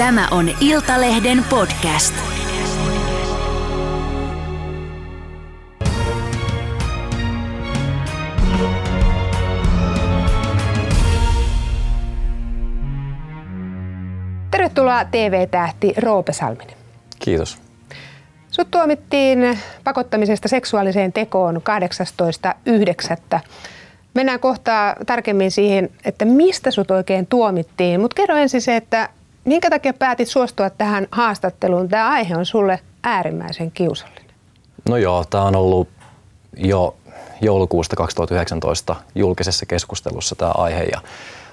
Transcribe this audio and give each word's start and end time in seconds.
Tämä 0.00 0.28
on 0.30 0.50
Iltalehden 0.60 1.44
podcast. 1.50 2.14
Tervetuloa 14.50 15.04
TV-tähti 15.04 15.94
Roope 15.96 16.32
Salminen. 16.32 16.76
Kiitos. 17.18 17.58
Sut 18.50 18.70
tuomittiin 18.70 19.58
pakottamisesta 19.84 20.48
seksuaaliseen 20.48 21.12
tekoon 21.12 21.62
18.9. 23.34 23.40
Mennään 24.14 24.40
kohtaa 24.40 24.96
tarkemmin 25.06 25.50
siihen, 25.50 25.90
että 26.04 26.24
mistä 26.24 26.70
sut 26.70 26.90
oikein 26.90 27.26
tuomittiin, 27.26 28.00
mutta 28.00 28.14
kerro 28.14 28.36
ensin 28.36 28.60
se, 28.60 28.76
että 28.76 29.08
minkä 29.44 29.70
takia 29.70 29.92
päätit 29.92 30.28
suostua 30.28 30.70
tähän 30.70 31.06
haastatteluun? 31.10 31.88
Tämä 31.88 32.10
aihe 32.10 32.36
on 32.36 32.46
sulle 32.46 32.80
äärimmäisen 33.02 33.70
kiusallinen. 33.70 34.30
No 34.88 34.96
joo, 34.96 35.24
tämä 35.24 35.44
on 35.44 35.56
ollut 35.56 35.88
jo 36.56 36.96
joulukuusta 37.40 37.96
2019 37.96 38.96
julkisessa 39.14 39.66
keskustelussa 39.66 40.34
tämä 40.34 40.50
aihe 40.50 40.82
ja 40.82 41.00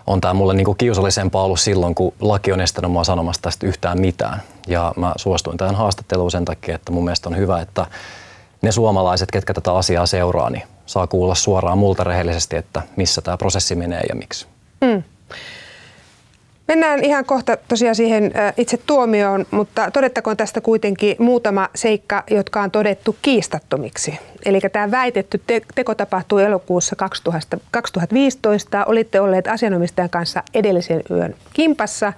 on 0.08 0.22
tämä 0.22 0.34
mulle 0.34 0.54
niinku 0.54 0.76
kiusallisempaa 0.76 1.44
ollut 1.44 1.59
silloin, 1.59 1.95
kun 1.95 2.14
laki 2.20 2.52
on 2.52 2.62
estänyt 2.62 2.92
mua 2.92 3.04
sanomasta 3.04 3.42
tästä 3.42 3.68
yhtään 3.68 4.02
mitään. 4.02 4.42
Ja 4.67 4.94
mä 4.98 5.14
suostuin 5.17 5.58
tähän 5.58 5.76
haastatteluun 5.76 6.31
sen 6.31 6.45
takia, 6.45 6.76
että 6.76 6.92
mun 6.92 7.04
mielestä 7.04 7.30
on 7.30 7.38
hyvä, 7.38 7.62
että 7.62 7.86
ne 8.62 8.72
suomalaiset, 8.72 9.31
ketkä 9.31 9.54
tätä 9.54 9.73
asiaa 9.73 10.06
seuraa, 10.06 10.50
niin 10.50 10.64
saa 10.86 11.08
kuulla 11.08 11.36
suoraan 11.36 11.78
multa 11.78 12.04
rehellisesti, 12.04 12.56
että 12.56 12.81
missä 12.95 13.22
tämä 13.22 13.38
prosessi 13.38 13.76
menee 13.76 14.02
ja 14.09 14.16
miksi. 14.16 14.48
Mm. 14.81 15.04
Mennään 16.67 17.03
ihan 17.03 17.26
kohta 17.26 17.57
tosiaan 17.67 17.95
siihen 17.95 18.34
itse 18.57 18.77
tuomioon, 18.77 19.45
mutta 19.52 19.91
todettakoon 19.91 20.38
tästä 20.38 20.62
kuitenkin 20.62 21.16
muutama 21.19 21.69
seikka, 21.75 22.23
jotka 22.30 22.61
on 22.61 22.72
todettu 22.72 23.16
kiistattomiksi. 23.22 24.19
Eli 24.45 24.59
tämä 24.61 24.92
väitetty 24.92 25.42
te- 25.47 25.61
teko 25.75 25.95
tapahtui 25.95 26.44
elokuussa 26.44 26.95
2015. 26.95 28.86
Olitte 28.86 29.22
olleet 29.22 29.47
asianomistajan 29.47 30.09
kanssa 30.09 30.44
edellisen 30.53 31.02
yön 31.11 31.36
kimpassa 31.53 32.14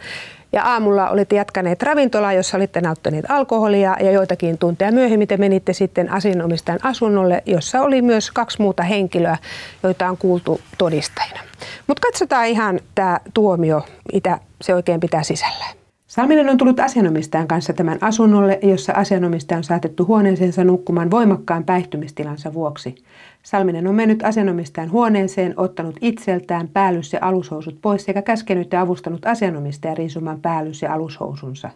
ja 0.52 0.64
aamulla 0.64 1.10
olitte 1.10 1.36
jatkaneet 1.36 1.84
ravintolaa, 1.84 2.34
jossa 2.34 2.58
olitte 2.58 2.82
nauttineet 2.82 3.26
alkoholia 3.30 3.96
ja 4.00 4.12
joitakin 4.12 4.58
tunteja 4.58 4.92
myöhemmin 4.92 5.28
te 5.28 5.38
menitte 5.38 5.74
sitten 5.74 6.12
asianomistajan 6.12 6.80
asunnolle, 6.84 7.44
jossa 7.46 7.82
oli 7.82 8.02
myös 8.02 8.32
kaksi 8.32 8.62
muuta 8.62 8.84
henkilöä, 8.84 9.38
joita 9.84 10.10
on 10.10 10.18
kuultu 10.18 10.62
todistajina. 10.78 11.40
Mutta 11.88 12.08
katsotaan 12.08 12.48
ihan 12.48 12.80
tämä 12.96 13.20
tuomio, 13.34 13.86
mitä 14.14 14.40
se 14.62 14.76
oikein 14.76 15.00
pitää 15.00 15.24
sisällään. 15.24 15.80
Salminen 16.08 16.50
on 16.50 16.58
tullut 16.58 16.80
asianomistajan 16.80 17.48
kanssa 17.48 17.74
tämän 17.74 17.98
asunnolle, 18.02 18.60
jossa 18.64 18.94
asianomistaja 18.94 19.58
on 19.58 19.64
saatettu 19.64 20.06
huoneeseensa 20.06 20.64
nukkumaan 20.64 21.12
voimakkaan 21.12 21.64
päihtymistilansa 21.64 22.54
vuoksi. 22.54 22.96
Salminen 23.44 23.88
on 23.88 23.96
mennyt 23.96 24.24
asianomistajan 24.24 24.92
huoneeseen, 24.92 25.54
ottanut 25.58 25.96
itseltään 26.02 26.68
päällys- 26.68 27.14
ja 27.14 27.20
alushousut 27.22 27.78
pois 27.82 28.06
sekä 28.06 28.22
käskenyt 28.22 28.74
ja 28.74 28.82
avustanut 28.82 29.26
asianomistajan 29.26 29.98
riisumaan 29.98 30.42
päällys- 30.42 30.82
ja 30.82 30.94
alushousunsa. 30.94 31.70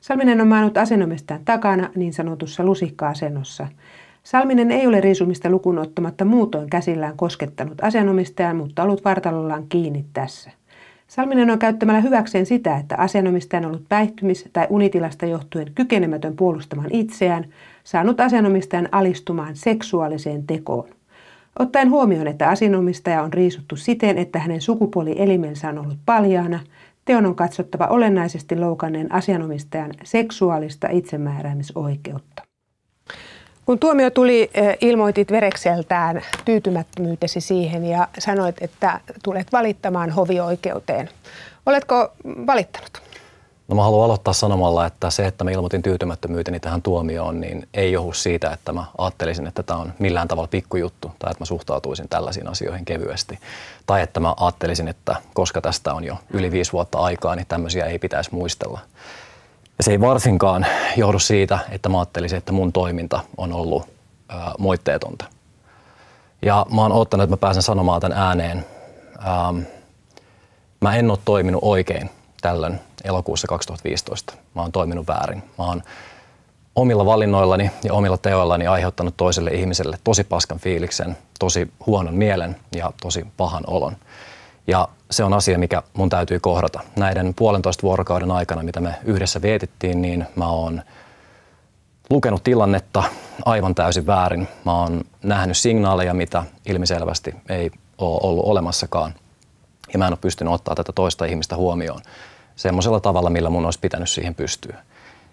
Salminen 0.00 0.40
on 0.40 0.48
maannut 0.48 0.76
asianomistajan 0.76 1.44
takana 1.44 1.90
niin 1.96 2.12
sanotussa 2.12 2.64
lusikka-asennossa. 2.64 3.66
Salminen 4.22 4.70
ei 4.70 4.86
ole 4.86 5.00
riisumista 5.00 5.50
lukuun 5.50 5.78
ottamatta 5.78 6.24
muutoin 6.24 6.70
käsillään 6.70 7.16
koskettanut 7.16 7.84
asianomistajan, 7.84 8.56
mutta 8.56 8.82
ollut 8.82 9.04
vartalollaan 9.04 9.64
kiinni 9.68 10.04
tässä. 10.12 10.50
Salminen 11.06 11.50
on 11.50 11.58
käyttämällä 11.58 12.00
hyväkseen 12.00 12.46
sitä, 12.46 12.76
että 12.76 12.96
asianomistaja 12.96 13.60
on 13.60 13.66
ollut 13.66 13.88
päihtymis- 13.88 14.48
tai 14.52 14.66
unitilasta 14.70 15.26
johtuen 15.26 15.72
kykenemätön 15.74 16.36
puolustamaan 16.36 16.92
itseään, 16.92 17.44
saanut 17.84 18.20
asianomistajan 18.20 18.88
alistumaan 18.92 19.56
seksuaaliseen 19.56 20.46
tekoon. 20.46 20.97
Ottaen 21.58 21.90
huomioon, 21.90 22.26
että 22.26 22.48
asianomistaja 22.48 23.22
on 23.22 23.32
riisuttu 23.32 23.76
siten, 23.76 24.18
että 24.18 24.38
hänen 24.38 24.60
sukupuolielimensä 24.60 25.68
on 25.68 25.78
ollut 25.78 25.98
paljaana, 26.06 26.60
teon 27.04 27.26
on 27.26 27.34
katsottava 27.34 27.86
olennaisesti 27.86 28.56
loukanneen 28.56 29.12
asianomistajan 29.12 29.90
seksuaalista 30.04 30.88
itsemääräämisoikeutta. 30.90 32.42
Kun 33.66 33.78
tuomio 33.78 34.10
tuli, 34.10 34.50
eh, 34.54 34.76
ilmoitit 34.80 35.30
verekseltään 35.30 36.22
tyytymättömyytesi 36.44 37.40
siihen 37.40 37.84
ja 37.84 38.08
sanoit, 38.18 38.56
että 38.60 39.00
tulet 39.22 39.52
valittamaan 39.52 40.10
hovioikeuteen. 40.10 41.08
Oletko 41.66 42.12
valittanut? 42.46 43.07
No 43.68 43.74
mä 43.76 43.82
haluan 43.82 44.04
aloittaa 44.04 44.32
sanomalla, 44.32 44.86
että 44.86 45.10
se, 45.10 45.26
että 45.26 45.44
mä 45.44 45.50
ilmoitin 45.50 45.82
tyytymättömyyteni 45.82 46.60
tähän 46.60 46.82
tuomioon, 46.82 47.40
niin 47.40 47.68
ei 47.74 47.92
johdu 47.92 48.12
siitä, 48.12 48.50
että 48.50 48.72
mä 48.72 48.84
ajattelisin, 48.98 49.46
että 49.46 49.62
tämä 49.62 49.80
on 49.80 49.92
millään 49.98 50.28
tavalla 50.28 50.48
pikkujuttu 50.48 51.12
tai 51.18 51.30
että 51.30 51.42
mä 51.42 51.46
suhtautuisin 51.46 52.08
tällaisiin 52.08 52.48
asioihin 52.48 52.84
kevyesti. 52.84 53.38
Tai 53.86 54.02
että 54.02 54.20
mä 54.20 54.34
ajattelisin, 54.40 54.88
että 54.88 55.16
koska 55.34 55.60
tästä 55.60 55.94
on 55.94 56.04
jo 56.04 56.16
yli 56.30 56.50
viisi 56.50 56.72
vuotta 56.72 56.98
aikaa, 56.98 57.36
niin 57.36 57.46
tämmöisiä 57.46 57.84
ei 57.84 57.98
pitäisi 57.98 58.34
muistella. 58.34 58.80
Ja 59.78 59.84
se 59.84 59.90
ei 59.90 60.00
varsinkaan 60.00 60.66
johdu 60.96 61.18
siitä, 61.18 61.58
että 61.70 61.88
mä 61.88 61.98
ajattelisin, 61.98 62.38
että 62.38 62.52
mun 62.52 62.72
toiminta 62.72 63.20
on 63.36 63.52
ollut 63.52 63.88
ää, 64.28 64.52
moitteetonta. 64.58 65.24
Ja 66.42 66.66
mä 66.70 66.82
oon 66.82 66.92
ottanut, 66.92 67.24
että 67.24 67.32
mä 67.32 67.40
pääsen 67.40 67.62
sanomaan 67.62 68.00
tämän 68.00 68.18
ääneen. 68.18 68.66
Ähm, 69.26 69.58
mä 70.80 70.96
en 70.96 71.10
ole 71.10 71.18
toiminut 71.24 71.62
oikein 71.64 72.10
tällöin 72.40 72.80
elokuussa 73.04 73.46
2015. 73.46 74.34
Mä 74.54 74.62
oon 74.62 74.72
toiminut 74.72 75.06
väärin. 75.06 75.42
Mä 75.58 75.64
oon 75.64 75.82
omilla 76.76 77.06
valinnoillani 77.06 77.70
ja 77.84 77.94
omilla 77.94 78.18
teoillani 78.18 78.66
aiheuttanut 78.66 79.16
toiselle 79.16 79.50
ihmiselle 79.50 79.98
tosi 80.04 80.24
paskan 80.24 80.58
fiiliksen, 80.58 81.16
tosi 81.38 81.72
huonon 81.86 82.14
mielen 82.14 82.56
ja 82.76 82.92
tosi 83.02 83.26
pahan 83.36 83.64
olon. 83.66 83.96
Ja 84.66 84.88
se 85.10 85.24
on 85.24 85.32
asia, 85.32 85.58
mikä 85.58 85.82
mun 85.94 86.08
täytyy 86.08 86.40
kohdata. 86.40 86.80
Näiden 86.96 87.34
puolentoista 87.34 87.82
vuorokauden 87.82 88.30
aikana, 88.30 88.62
mitä 88.62 88.80
me 88.80 88.94
yhdessä 89.04 89.42
vietettiin, 89.42 90.02
niin 90.02 90.26
mä 90.36 90.48
oon 90.48 90.82
lukenut 92.10 92.44
tilannetta 92.44 93.02
aivan 93.44 93.74
täysin 93.74 94.06
väärin. 94.06 94.48
Mä 94.64 94.80
oon 94.80 95.04
nähnyt 95.22 95.56
signaaleja, 95.56 96.14
mitä 96.14 96.44
ilmiselvästi 96.66 97.34
ei 97.48 97.70
ole 97.98 98.20
ollut 98.22 98.44
olemassakaan. 98.44 99.14
Ja 99.92 99.98
mä 99.98 100.06
en 100.06 100.12
ole 100.12 100.18
pystynyt 100.20 100.52
ottaa 100.52 100.74
tätä 100.74 100.92
toista 100.92 101.24
ihmistä 101.24 101.56
huomioon 101.56 102.00
semmoisella 102.58 103.00
tavalla, 103.00 103.30
millä 103.30 103.50
mun 103.50 103.64
olisi 103.64 103.78
pitänyt 103.80 104.08
siihen 104.10 104.34
pystyä. 104.34 104.76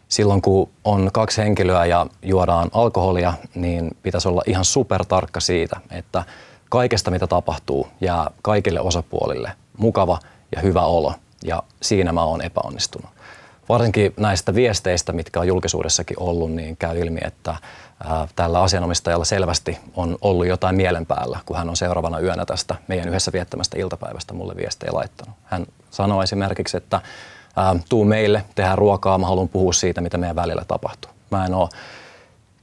Silloin 0.08 0.42
kun 0.42 0.70
on 0.84 1.10
kaksi 1.14 1.42
henkilöä 1.42 1.86
ja 1.86 2.08
juodaan 2.24 2.70
alkoholia, 2.74 3.34
niin 3.56 3.98
pitäisi 4.04 4.28
olla 4.28 4.42
ihan 4.48 4.66
supertarkka 4.66 5.40
siitä, 5.40 5.80
että 5.92 6.24
kaikesta 6.70 7.12
mitä 7.12 7.28
tapahtuu 7.28 7.88
jää 8.02 8.32
kaikille 8.42 8.80
osapuolille 8.80 9.52
mukava 9.78 10.20
ja 10.56 10.62
hyvä 10.62 10.82
olo. 10.82 11.14
Ja 11.44 11.64
siinä 11.82 12.12
mä 12.12 12.24
oon 12.24 12.42
epäonnistunut. 12.42 13.15
Varsinkin 13.70 14.14
näistä 14.18 14.56
viesteistä, 14.56 15.14
mitkä 15.14 15.40
on 15.40 15.48
julkisuudessakin 15.48 16.20
ollut, 16.20 16.52
niin 16.52 16.78
käy 16.78 17.00
ilmi, 17.00 17.20
että 17.26 17.56
tällä 18.36 18.62
asianomistajalla 18.62 19.26
selvästi 19.26 19.78
on 19.96 20.18
ollut 20.22 20.48
jotain 20.48 20.76
mielen 20.76 21.06
päällä, 21.06 21.40
kun 21.46 21.58
hän 21.58 21.70
on 21.70 21.76
seuraavana 21.76 22.20
yönä 22.20 22.46
tästä 22.46 22.76
meidän 22.88 23.08
yhdessä 23.08 23.32
viettämästä 23.34 23.80
iltapäivästä 23.80 24.34
mulle 24.34 24.56
viestejä 24.56 24.94
laittanut. 24.94 25.36
Hän 25.44 25.66
sanoi 25.92 26.24
esimerkiksi, 26.24 26.78
että 26.78 27.02
tuu 27.90 28.06
meille, 28.06 28.46
tehdään 28.56 28.78
ruokaa, 28.78 29.18
mä 29.18 29.28
haluan 29.28 29.50
puhua 29.50 29.74
siitä, 29.74 30.02
mitä 30.02 30.18
meidän 30.18 30.36
välillä 30.36 30.66
tapahtuu. 30.68 31.12
Mä 31.32 31.46
en 31.46 31.54
ole 31.54 31.70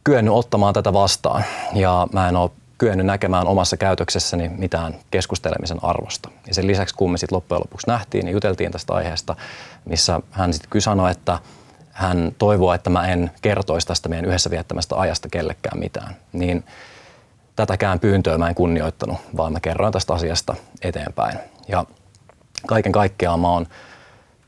kyennyt 0.04 0.34
ottamaan 0.34 0.74
tätä 0.74 0.92
vastaan 0.92 1.44
ja 1.74 2.06
mä 2.12 2.28
en 2.28 2.36
ole 2.36 2.50
kyennyt 2.78 3.06
näkemään 3.06 3.46
omassa 3.46 3.76
käytöksessäni 3.76 4.48
mitään 4.48 4.94
keskustelemisen 5.10 5.78
arvosta. 5.82 6.30
Ja 6.46 6.54
sen 6.54 6.66
lisäksi, 6.66 6.94
kun 6.94 7.12
me 7.12 7.18
sitten 7.18 7.36
loppujen 7.36 7.60
lopuksi 7.60 7.86
nähtiin, 7.86 8.24
niin 8.24 8.32
juteltiin 8.32 8.72
tästä 8.72 8.92
aiheesta, 8.92 9.36
missä 9.84 10.20
hän 10.30 10.52
sitten 10.52 10.70
kyllä 10.70 10.82
sanoi, 10.82 11.10
että 11.10 11.38
hän 11.92 12.34
toivoo, 12.38 12.72
että 12.72 12.90
mä 12.90 13.08
en 13.08 13.30
kertoisi 13.42 13.86
tästä 13.86 14.08
meidän 14.08 14.24
yhdessä 14.24 14.50
viettämästä 14.50 14.96
ajasta 14.96 15.28
kellekään 15.28 15.78
mitään. 15.78 16.16
Niin 16.32 16.64
tätäkään 17.56 18.00
pyyntöä 18.00 18.38
mä 18.38 18.48
en 18.48 18.54
kunnioittanut, 18.54 19.16
vaan 19.36 19.52
mä 19.52 19.60
kerroin 19.60 19.92
tästä 19.92 20.14
asiasta 20.14 20.54
eteenpäin. 20.82 21.38
Ja 21.68 21.84
kaiken 22.66 22.92
kaikkiaan 22.92 23.40
mä 23.40 23.48
oon 23.48 23.66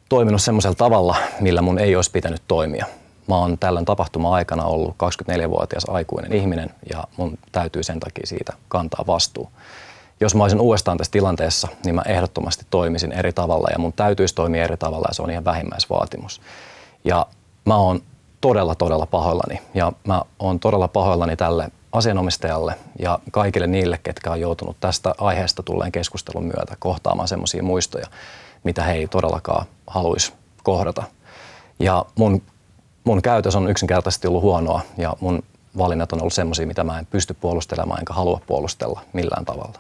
toiminut 0.08 0.43
semmoisella 0.43 0.75
tavalla, 0.75 1.16
millä 1.40 1.62
mun 1.62 1.78
ei 1.78 1.96
olisi 1.96 2.10
pitänyt 2.10 2.43
toimia. 2.48 2.87
Mä 3.28 3.36
oon 3.36 3.58
tällöin 3.58 3.84
tapahtuma-aikana 3.84 4.64
ollut 4.64 4.94
24-vuotias 4.94 5.84
aikuinen 5.88 6.32
ihminen 6.32 6.70
ja 6.90 7.04
mun 7.16 7.38
täytyy 7.52 7.82
sen 7.82 8.00
takia 8.00 8.26
siitä 8.26 8.52
kantaa 8.68 9.04
vastuu. 9.06 9.48
Jos 10.20 10.34
mä 10.34 10.42
olisin 10.42 10.60
uudestaan 10.60 10.98
tässä 10.98 11.10
tilanteessa, 11.10 11.68
niin 11.84 11.94
mä 11.94 12.02
ehdottomasti 12.06 12.66
toimisin 12.70 13.12
eri 13.12 13.32
tavalla 13.32 13.68
ja 13.72 13.78
mun 13.78 13.92
täytyisi 13.92 14.34
toimia 14.34 14.64
eri 14.64 14.76
tavalla 14.76 15.06
ja 15.10 15.14
se 15.14 15.22
on 15.22 15.30
ihan 15.30 15.44
vähimmäisvaatimus. 15.44 16.40
Ja 17.04 17.26
mä 17.64 17.76
oon 17.76 18.00
todella, 18.40 18.74
todella 18.74 19.06
pahoillani 19.06 19.60
ja 19.74 19.92
mä 20.06 20.22
oon 20.38 20.60
todella 20.60 20.88
pahoillani 20.88 21.36
tälle 21.36 21.68
asianomistajalle 21.92 22.74
ja 22.98 23.18
kaikille 23.30 23.66
niille, 23.66 24.00
ketkä 24.02 24.30
on 24.30 24.40
joutunut 24.40 24.76
tästä 24.80 25.14
aiheesta 25.18 25.62
tulleen 25.62 25.92
keskustelun 25.92 26.44
myötä 26.44 26.76
kohtaamaan 26.78 27.28
semmoisia 27.28 27.62
muistoja, 27.62 28.06
mitä 28.64 28.82
he 28.82 28.92
ei 28.92 29.08
todellakaan 29.08 29.66
haluaisi 29.86 30.32
kohdata. 30.62 31.02
Ja 31.78 32.04
mun, 32.18 32.42
mun 33.04 33.22
käytös 33.22 33.56
on 33.56 33.70
yksinkertaisesti 33.70 34.28
ollut 34.28 34.42
huonoa 34.42 34.80
ja 34.96 35.16
mun 35.20 35.42
valinnat 35.78 36.12
on 36.12 36.20
ollut 36.20 36.32
semmoisia, 36.32 36.66
mitä 36.66 36.84
mä 36.84 36.98
en 36.98 37.06
pysty 37.06 37.34
puolustelemaan 37.34 37.98
enkä 37.98 38.12
halua 38.12 38.40
puolustella 38.46 39.00
millään 39.12 39.44
tavalla. 39.44 39.78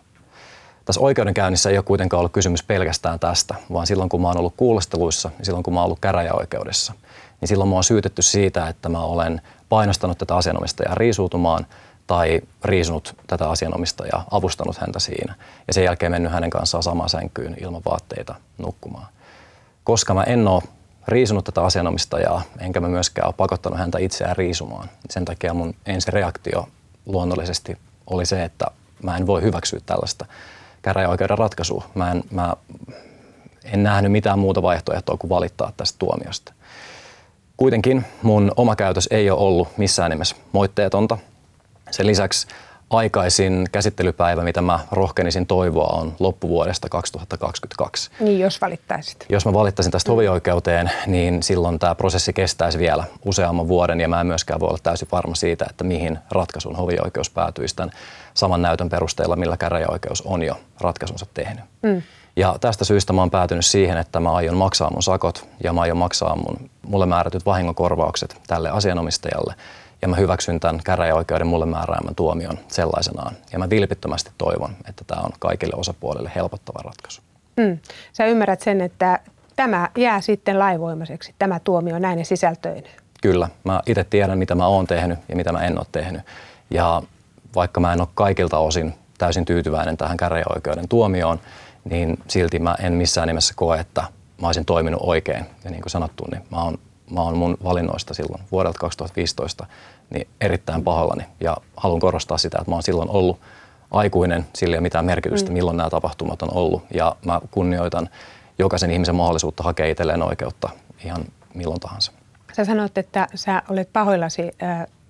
Tässä 0.84 1.00
oikeudenkäynnissä 1.00 1.70
ei 1.70 1.78
ole 1.78 1.84
kuitenkaan 1.84 2.18
ollut 2.18 2.32
kysymys 2.32 2.62
pelkästään 2.62 3.20
tästä, 3.20 3.54
vaan 3.72 3.86
silloin 3.86 4.08
kun 4.08 4.20
mä 4.20 4.28
oon 4.28 4.38
ollut 4.38 4.54
kuulosteluissa 4.56 5.30
ja 5.38 5.44
silloin 5.44 5.62
kun 5.62 5.74
mä 5.74 5.80
oon 5.80 5.84
ollut 5.84 6.00
käräjäoikeudessa, 6.00 6.92
niin 7.40 7.48
silloin 7.48 7.70
mä 7.70 7.74
oon 7.74 7.84
syytetty 7.84 8.22
siitä, 8.22 8.68
että 8.68 8.88
mä 8.88 9.00
olen 9.00 9.40
painostanut 9.68 10.18
tätä 10.18 10.36
asianomistajaa 10.36 10.94
riisuutumaan 10.94 11.66
tai 12.06 12.40
riisunut 12.64 13.16
tätä 13.26 13.48
asianomistajaa, 13.48 14.24
avustanut 14.30 14.76
häntä 14.76 14.98
siinä 14.98 15.34
ja 15.66 15.74
sen 15.74 15.84
jälkeen 15.84 16.12
mennyt 16.12 16.32
hänen 16.32 16.50
kanssaan 16.50 16.82
samaan 16.82 17.08
sänkyyn 17.08 17.56
ilman 17.60 17.82
vaatteita 17.84 18.34
nukkumaan. 18.58 19.06
Koska 19.84 20.14
mä 20.14 20.22
en 20.22 20.48
ole 20.48 20.62
riisunut 21.08 21.44
tätä 21.44 21.62
asianomistajaa, 21.62 22.42
enkä 22.58 22.80
mä 22.80 22.88
myöskään 22.88 23.26
ole 23.26 23.34
pakottanut 23.36 23.78
häntä 23.78 23.98
itseään 23.98 24.36
riisumaan. 24.36 24.88
Sen 25.10 25.24
takia 25.24 25.54
mun 25.54 25.74
ensi 25.86 26.10
reaktio 26.10 26.68
luonnollisesti 27.06 27.78
oli 28.06 28.26
se, 28.26 28.44
että 28.44 28.66
mä 29.02 29.16
en 29.16 29.26
voi 29.26 29.42
hyväksyä 29.42 29.80
tällaista 29.86 30.26
käräjäoikeuden 30.82 31.38
ratkaisua. 31.38 31.84
Mä 31.94 32.10
en, 32.10 32.22
mä 32.30 32.54
en 33.64 33.82
nähnyt 33.82 34.12
mitään 34.12 34.38
muuta 34.38 34.62
vaihtoehtoa 34.62 35.16
kuin 35.16 35.28
valittaa 35.28 35.72
tästä 35.76 35.98
tuomiosta. 35.98 36.52
Kuitenkin 37.56 38.04
mun 38.22 38.52
oma 38.56 38.76
käytös 38.76 39.08
ei 39.10 39.30
ole 39.30 39.40
ollut 39.40 39.68
missään 39.78 40.10
nimessä 40.10 40.36
moitteetonta. 40.52 41.18
Sen 41.90 42.06
lisäksi 42.06 42.46
aikaisin 42.96 43.66
käsittelypäivä, 43.72 44.42
mitä 44.42 44.62
mä 44.62 44.80
rohkenisin 44.92 45.46
toivoa, 45.46 45.98
on 46.00 46.12
loppuvuodesta 46.18 46.88
2022. 46.88 48.10
Niin, 48.20 48.40
jos 48.40 48.60
valittaisit. 48.60 49.26
Jos 49.28 49.46
mä 49.46 49.52
valittaisin 49.52 49.92
tästä 49.92 50.12
hovioikeuteen, 50.12 50.90
niin 51.06 51.42
silloin 51.42 51.78
tämä 51.78 51.94
prosessi 51.94 52.32
kestäisi 52.32 52.78
vielä 52.78 53.04
useamman 53.24 53.68
vuoden 53.68 54.00
ja 54.00 54.08
mä 54.08 54.20
en 54.20 54.26
myöskään 54.26 54.60
voi 54.60 54.68
olla 54.68 54.78
täysin 54.82 55.08
varma 55.12 55.34
siitä, 55.34 55.66
että 55.70 55.84
mihin 55.84 56.18
ratkaisun 56.30 56.76
hovioikeus 56.76 57.30
päätyisi 57.30 57.76
tämän 57.76 57.92
saman 58.34 58.62
näytön 58.62 58.88
perusteella, 58.88 59.36
millä 59.36 59.56
käräjäoikeus 59.56 60.22
on 60.22 60.42
jo 60.42 60.56
ratkaisunsa 60.80 61.26
tehnyt. 61.34 61.64
Mm. 61.82 62.02
Ja 62.36 62.56
tästä 62.60 62.84
syystä 62.84 63.12
mä 63.12 63.20
oon 63.20 63.30
päätynyt 63.30 63.66
siihen, 63.66 63.98
että 63.98 64.20
mä 64.20 64.32
aion 64.32 64.56
maksaa 64.56 64.90
mun 64.90 65.02
sakot 65.02 65.48
ja 65.64 65.72
mä 65.72 65.80
aion 65.80 65.96
maksaa 65.96 66.36
mun, 66.36 66.70
mulle 66.82 67.06
määrätyt 67.06 67.46
vahingonkorvaukset 67.46 68.36
tälle 68.46 68.70
asianomistajalle– 68.70 69.54
ja 70.04 70.08
mä 70.08 70.16
hyväksyn 70.16 70.60
tämän 70.60 70.80
käräjäoikeuden 70.84 71.46
mulle 71.46 71.66
määräämän 71.66 72.14
tuomion 72.14 72.58
sellaisenaan. 72.68 73.36
Ja 73.52 73.58
mä 73.58 73.70
vilpittömästi 73.70 74.30
toivon, 74.38 74.70
että 74.88 75.04
tämä 75.06 75.20
on 75.20 75.30
kaikille 75.38 75.74
osapuolille 75.76 76.32
helpottava 76.34 76.82
ratkaisu. 76.82 77.22
Mm. 77.56 77.78
Sä 78.12 78.24
ymmärrät 78.26 78.60
sen, 78.60 78.80
että 78.80 79.20
tämä 79.56 79.88
jää 79.96 80.20
sitten 80.20 80.58
laivoimaiseksi, 80.58 81.34
tämä 81.38 81.60
tuomio 81.60 81.98
näin 81.98 82.24
sisältöinen. 82.24 82.90
Kyllä. 83.22 83.48
Mä 83.64 83.80
itse 83.86 84.04
tiedän, 84.04 84.38
mitä 84.38 84.54
mä 84.54 84.66
oon 84.66 84.86
tehnyt 84.86 85.18
ja 85.28 85.36
mitä 85.36 85.52
mä 85.52 85.64
en 85.64 85.78
ole 85.78 85.86
tehnyt. 85.92 86.22
Ja 86.70 87.02
vaikka 87.54 87.80
mä 87.80 87.92
en 87.92 88.00
ole 88.00 88.08
kaikilta 88.14 88.58
osin 88.58 88.94
täysin 89.18 89.44
tyytyväinen 89.44 89.96
tähän 89.96 90.16
käräjäoikeuden 90.16 90.88
tuomioon, 90.88 91.40
niin 91.84 92.18
silti 92.28 92.58
mä 92.58 92.76
en 92.80 92.92
missään 92.92 93.28
nimessä 93.28 93.54
koe, 93.56 93.80
että 93.80 94.04
mä 94.40 94.46
olisin 94.46 94.64
toiminut 94.64 95.00
oikein. 95.04 95.46
Ja 95.64 95.70
niin 95.70 95.82
kuin 95.82 95.90
sanottu, 95.90 96.24
niin 96.30 96.42
mä 96.50 96.62
oon, 96.62 96.78
mä 97.10 97.20
oon 97.20 97.36
mun 97.36 97.56
valinnoista 97.64 98.14
silloin 98.14 98.42
vuodelta 98.52 98.78
2015 98.78 99.66
niin 100.14 100.28
erittäin 100.40 100.84
pahallani. 100.84 101.24
Ja 101.40 101.56
haluan 101.76 102.00
korostaa 102.00 102.38
sitä, 102.38 102.58
että 102.60 102.70
mä 102.70 102.74
oon 102.74 102.82
silloin 102.82 103.08
ollut 103.08 103.40
aikuinen, 103.90 104.46
sillä 104.54 104.74
ei 104.74 104.78
ole 104.78 104.82
mitään 104.82 105.04
merkitystä, 105.04 105.50
mm. 105.50 105.54
milloin 105.54 105.76
nämä 105.76 105.90
tapahtumat 105.90 106.42
on 106.42 106.48
ollut. 106.52 106.82
Ja 106.94 107.16
mä 107.24 107.40
kunnioitan 107.50 108.08
jokaisen 108.58 108.90
ihmisen 108.90 109.14
mahdollisuutta 109.14 109.62
hakea 109.62 109.86
itselleen 109.86 110.22
oikeutta 110.22 110.68
ihan 111.04 111.24
milloin 111.54 111.80
tahansa. 111.80 112.12
Sä 112.52 112.64
sanoit, 112.64 112.98
että 112.98 113.28
sä 113.34 113.62
olet 113.68 113.92
pahoillasi. 113.92 114.42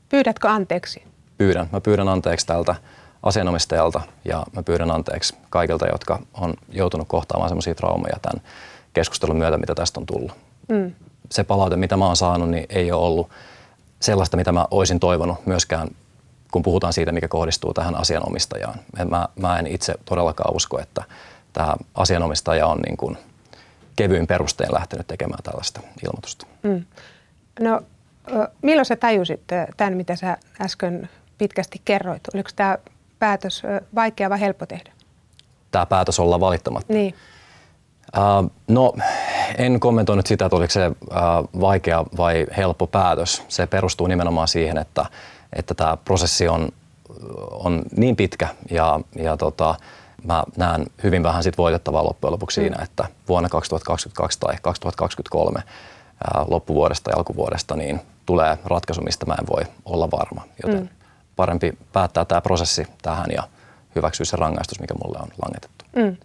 Pyydätkö 0.08 0.48
anteeksi? 0.48 1.02
Pyydän. 1.38 1.68
Mä 1.72 1.80
pyydän 1.80 2.08
anteeksi 2.08 2.46
tältä 2.46 2.74
asianomistajalta 3.22 4.00
ja 4.24 4.44
mä 4.52 4.62
pyydän 4.62 4.90
anteeksi 4.90 5.34
kaikilta, 5.50 5.86
jotka 5.86 6.18
on 6.34 6.54
joutunut 6.72 7.08
kohtaamaan 7.08 7.48
sellaisia 7.48 7.74
traumaja 7.74 8.16
tämän 8.22 8.42
keskustelun 8.92 9.36
myötä, 9.36 9.58
mitä 9.58 9.74
tästä 9.74 10.00
on 10.00 10.06
tullut. 10.06 10.32
Mm. 10.68 10.92
Se 11.30 11.44
palaute, 11.44 11.76
mitä 11.76 11.96
mä 11.96 12.06
oon 12.06 12.16
saanut, 12.16 12.50
niin 12.50 12.66
ei 12.68 12.92
ole 12.92 13.06
ollut 13.06 13.30
sellaista, 14.04 14.36
mitä 14.36 14.52
mä 14.52 14.66
olisin 14.70 15.00
toivonut 15.00 15.46
myöskään, 15.46 15.88
kun 16.52 16.62
puhutaan 16.62 16.92
siitä, 16.92 17.12
mikä 17.12 17.28
kohdistuu 17.28 17.74
tähän 17.74 17.94
asianomistajaan. 17.94 18.74
Mä, 19.10 19.28
mä 19.40 19.58
en 19.58 19.66
itse 19.66 19.94
todellakaan 20.04 20.56
usko, 20.56 20.80
että 20.80 21.04
tämä 21.52 21.74
asianomistaja 21.94 22.66
on 22.66 22.78
niin 22.78 22.96
kuin 22.96 23.18
kevyin 23.96 24.26
perustein 24.26 24.74
lähtenyt 24.74 25.06
tekemään 25.06 25.42
tällaista 25.42 25.80
ilmoitusta. 26.04 26.46
Mm. 26.62 26.84
No, 27.60 27.80
milloin 28.62 28.86
sä 28.86 28.96
tajusit 28.96 29.40
tämän, 29.76 29.96
mitä 29.96 30.16
sä 30.16 30.36
äsken 30.60 31.08
pitkästi 31.38 31.80
kerroit? 31.84 32.22
Oliko 32.34 32.50
tämä 32.56 32.78
päätös 33.18 33.62
vaikea 33.94 34.30
vai 34.30 34.40
helppo 34.40 34.66
tehdä? 34.66 34.92
Tämä 35.70 35.86
päätös 35.86 36.20
olla 36.20 36.40
valittamatta? 36.40 36.92
Niin. 36.92 37.14
Uh, 38.16 38.50
no, 38.68 38.92
en 39.58 39.80
kommentoinut 39.80 40.26
sitä, 40.26 40.44
että 40.44 40.56
oliko 40.56 40.70
se 40.70 40.88
uh, 40.88 41.60
vaikea 41.60 42.04
vai 42.16 42.46
helppo 42.56 42.86
päätös. 42.86 43.42
Se 43.48 43.66
perustuu 43.66 44.06
nimenomaan 44.06 44.48
siihen, 44.48 44.78
että, 44.78 45.06
että 45.52 45.74
tämä 45.74 45.96
prosessi 45.96 46.48
on, 46.48 46.68
on 47.50 47.82
niin 47.96 48.16
pitkä 48.16 48.48
ja, 48.70 49.00
ja 49.16 49.36
tota, 49.36 49.74
mä 50.24 50.44
näen 50.56 50.86
hyvin 51.02 51.22
vähän 51.22 51.42
sit 51.42 51.58
voitettavaa 51.58 52.04
loppujen 52.04 52.32
lopuksi 52.32 52.60
mm. 52.60 52.64
siinä, 52.64 52.84
että 52.84 53.04
vuonna 53.28 53.48
2022 53.48 54.40
tai 54.40 54.56
2023 54.62 55.60
uh, 55.60 56.50
loppuvuodesta 56.50 57.10
ja 57.10 57.16
alkuvuodesta 57.16 57.76
niin 57.76 58.00
tulee 58.26 58.58
ratkaisu, 58.64 59.02
mistä 59.02 59.26
mä 59.26 59.34
en 59.40 59.46
voi 59.50 59.62
olla 59.84 60.10
varma. 60.10 60.42
Joten 60.62 60.80
mm. 60.80 60.88
parempi 61.36 61.78
päättää 61.92 62.24
tämä 62.24 62.40
prosessi 62.40 62.86
tähän 63.02 63.30
ja 63.34 63.42
hyväksyä 63.96 64.24
se 64.24 64.36
rangaistus, 64.36 64.80
mikä 64.80 64.94
mulle 65.04 65.18
on 65.22 65.28
langetettu. 65.42 65.84
Mm. 65.96 66.16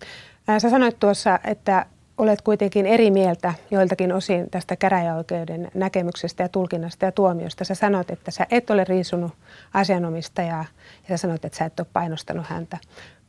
Sä 0.59 0.69
sanoit 0.69 0.99
tuossa, 0.99 1.39
että 1.43 1.85
olet 2.19 2.41
kuitenkin 2.41 2.85
eri 2.85 3.11
mieltä 3.11 3.53
joiltakin 3.71 4.13
osin 4.13 4.49
tästä 4.49 4.75
käräjäoikeuden 4.75 5.71
näkemyksestä 5.73 6.43
ja 6.43 6.49
tulkinnasta 6.49 7.05
ja 7.05 7.11
tuomiosta. 7.11 7.63
Sä 7.63 7.75
sanoit, 7.75 8.11
että 8.11 8.31
sä 8.31 8.47
et 8.51 8.69
ole 8.69 8.83
riisunut 8.83 9.31
asianomistajaa 9.73 10.65
ja 11.09 11.17
sä 11.17 11.21
sanoit, 11.21 11.45
että 11.45 11.57
sä 11.57 11.65
et 11.65 11.79
ole 11.79 11.87
painostanut 11.93 12.45
häntä. 12.47 12.77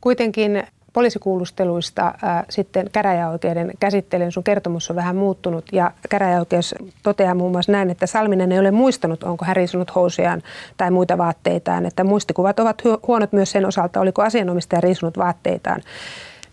Kuitenkin 0.01 0.63
poliisikuulusteluista 0.93 2.13
ää, 2.21 2.45
sitten 2.49 2.89
käräjäoikeuden 2.91 3.71
käsittelyyn 3.79 4.31
sun 4.31 4.43
kertomus 4.43 4.89
on 4.89 4.95
vähän 4.95 5.15
muuttunut 5.15 5.65
ja 5.71 5.91
käräjäoikeus 6.09 6.75
toteaa 7.03 7.35
muun 7.35 7.51
muassa 7.51 7.71
näin, 7.71 7.89
että 7.89 8.05
Salminen 8.05 8.51
ei 8.51 8.59
ole 8.59 8.71
muistanut, 8.71 9.23
onko 9.23 9.45
hän 9.45 9.55
riisunut 9.55 9.95
housiaan 9.95 10.41
tai 10.77 10.91
muita 10.91 11.17
vaatteitaan, 11.17 11.85
että 11.85 12.03
muistikuvat 12.03 12.59
ovat 12.59 12.81
huonot 13.07 13.31
myös 13.31 13.51
sen 13.51 13.65
osalta, 13.65 13.99
oliko 13.99 14.21
asianomistaja 14.21 14.81
riisunut 14.81 15.17
vaatteitaan. 15.17 15.81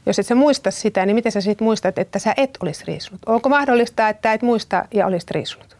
Jos 0.08 0.18
et 0.18 0.26
sä 0.26 0.34
muista 0.34 0.70
sitä, 0.70 1.06
niin 1.06 1.14
miten 1.14 1.32
sä 1.32 1.40
sitten 1.40 1.64
muistat, 1.64 1.98
että 1.98 2.18
sä 2.18 2.34
et 2.36 2.58
olisi 2.62 2.84
riisunut? 2.86 3.20
Onko 3.26 3.48
mahdollista, 3.48 4.08
että 4.08 4.32
et 4.32 4.42
muista 4.42 4.84
ja 4.94 5.06
olisit 5.06 5.30
riisunut? 5.30 5.76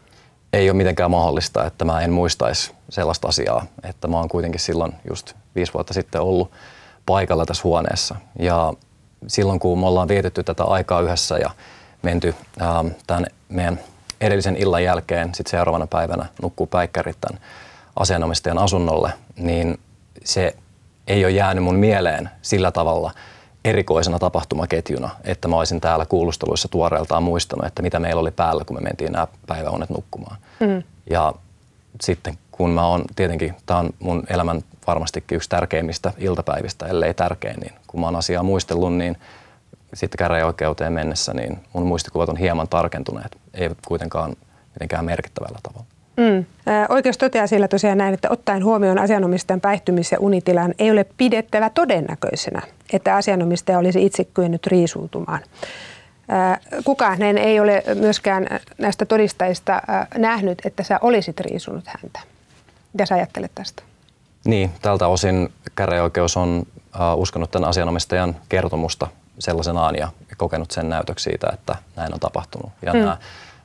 Ei 0.53 0.69
ole 0.69 0.77
mitenkään 0.77 1.11
mahdollista, 1.11 1.65
että 1.65 1.85
mä 1.85 2.01
en 2.01 2.11
muistaisi 2.11 2.71
sellaista 2.89 3.27
asiaa. 3.27 3.65
Että 3.83 4.07
mä 4.07 4.17
oon 4.17 4.29
kuitenkin 4.29 4.59
silloin 4.59 4.93
just 5.09 5.33
viisi 5.55 5.73
vuotta 5.73 5.93
sitten 5.93 6.21
ollut 6.21 6.51
paikalla 7.05 7.45
tässä 7.45 7.63
huoneessa. 7.63 8.15
Ja 8.39 8.73
silloin 9.27 9.59
kun 9.59 9.79
me 9.79 9.87
ollaan 9.87 10.07
vietetty 10.07 10.43
tätä 10.43 10.63
aikaa 10.63 11.01
yhdessä 11.01 11.37
ja 11.37 11.49
menty 12.01 12.35
ähm, 12.61 12.87
tämän 13.07 13.25
meidän 13.49 13.79
edellisen 14.21 14.55
illan 14.55 14.83
jälkeen 14.83 15.35
sitten 15.35 15.51
seuraavana 15.51 15.87
päivänä 15.87 16.25
nukkuu 16.41 16.67
päikkärit 16.67 17.17
tämän 17.21 17.41
asianomistajan 17.95 18.57
asunnolle, 18.57 19.13
niin 19.37 19.79
se 20.23 20.55
ei 21.07 21.25
ole 21.25 21.31
jäänyt 21.31 21.63
mun 21.63 21.75
mieleen 21.75 22.29
sillä 22.41 22.71
tavalla– 22.71 23.11
erikoisena 23.65 24.19
tapahtumaketjuna, 24.19 25.09
että 25.23 25.47
mä 25.47 25.55
olisin 25.55 25.81
täällä 25.81 26.05
kuulusteluissa 26.05 26.67
tuoreeltaan 26.67 27.23
muistanut, 27.23 27.65
että 27.65 27.81
mitä 27.81 27.99
meillä 27.99 28.19
oli 28.19 28.31
päällä, 28.31 28.65
kun 28.65 28.77
me 28.77 28.81
mentiin 28.81 29.11
nämä 29.11 29.27
päiväunet 29.47 29.89
nukkumaan. 29.89 30.37
Mm. 30.59 30.83
Ja 31.09 31.33
sitten 32.01 32.37
kun 32.51 32.69
mä 32.69 32.87
oon, 32.87 33.05
tietenkin 33.15 33.55
tämä 33.65 33.79
on 33.79 33.89
mun 33.99 34.23
elämän 34.29 34.61
varmastikin 34.87 35.35
yksi 35.35 35.49
tärkeimmistä 35.49 36.13
iltapäivistä, 36.17 36.85
ellei 36.85 37.13
tärkein, 37.13 37.59
niin 37.59 37.73
kun 37.87 37.99
mä 37.99 38.07
oon 38.07 38.15
asiaa 38.15 38.43
muistellut, 38.43 38.93
niin 38.93 39.17
sitten 39.93 40.17
käräjäoikeuteen 40.17 40.93
mennessä, 40.93 41.33
niin 41.33 41.59
mun 41.73 41.85
muistikuvat 41.85 42.29
on 42.29 42.37
hieman 42.37 42.67
tarkentuneet, 42.67 43.37
ei 43.53 43.69
kuitenkaan 43.87 44.35
mitenkään 44.73 45.05
merkittävällä 45.05 45.59
tavalla. 45.63 45.98
Mm. 46.19 46.45
Oikeus 46.89 47.17
toteaa 47.17 47.47
sillä 47.47 47.67
tosiaan 47.67 47.97
näin, 47.97 48.13
että 48.13 48.29
ottaen 48.31 48.63
huomioon 48.63 48.99
asianomistajan 48.99 49.61
päihtymis- 49.61 50.11
ja 50.11 50.17
unitilan 50.19 50.73
ei 50.79 50.91
ole 50.91 51.05
pidettävä 51.17 51.69
todennäköisenä, 51.69 52.61
että 52.93 53.15
asianomistaja 53.15 53.77
olisi 53.79 54.05
itse 54.05 54.23
kyennyt 54.23 54.67
riisuutumaan. 54.67 55.39
Kukaan 56.85 57.21
ei 57.21 57.59
ole 57.59 57.83
myöskään 57.95 58.47
näistä 58.77 59.05
todistajista 59.05 59.81
nähnyt, 60.17 60.61
että 60.65 60.83
sä 60.83 60.99
olisit 61.01 61.39
riisunut 61.39 61.83
häntä. 61.87 62.19
Mitä 62.93 63.05
sä 63.05 63.15
ajattelet 63.15 63.51
tästä? 63.55 63.83
Niin, 64.45 64.71
tältä 64.81 65.07
osin 65.07 65.49
käräjäoikeus 65.75 66.37
on 66.37 66.63
uskonut 67.15 67.51
tämän 67.51 67.69
asianomistajan 67.69 68.35
kertomusta 68.49 69.07
sellaisenaan 69.39 69.95
ja 69.95 70.09
kokenut 70.37 70.71
sen 70.71 70.89
näytöksi 70.89 71.23
siitä, 71.23 71.47
että 71.53 71.75
näin 71.95 72.13
on 72.13 72.19
tapahtunut. 72.19 72.71
Ja 72.81 72.93
mm. 72.93 72.99
nämä 72.99 73.17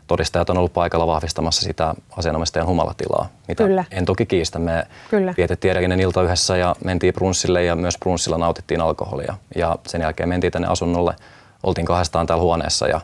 todistajat 0.06 0.50
on 0.50 0.58
ollut 0.58 0.72
paikalla 0.72 1.06
vahvistamassa 1.06 1.62
sitä 1.62 1.94
asianomistajan 2.16 2.66
humalatilaa, 2.66 3.28
mitä 3.48 3.64
Kyllä. 3.64 3.84
en 3.90 4.04
toki 4.04 4.26
kiistä. 4.26 4.58
Me 4.58 4.86
Kyllä. 5.10 5.34
vietettiin 5.36 5.72
edellinen 5.72 6.00
ilta 6.00 6.22
yhdessä 6.22 6.56
ja 6.56 6.76
mentiin 6.84 7.14
brunssille 7.14 7.64
ja 7.64 7.76
myös 7.76 7.98
brunssilla 7.98 8.38
nautittiin 8.38 8.80
alkoholia. 8.80 9.34
Ja 9.56 9.78
sen 9.86 10.00
jälkeen 10.00 10.28
mentiin 10.28 10.52
tänne 10.52 10.68
asunnolle, 10.68 11.14
oltiin 11.62 11.86
kahdestaan 11.86 12.26
täällä 12.26 12.42
huoneessa 12.42 12.88
ja 12.88 13.00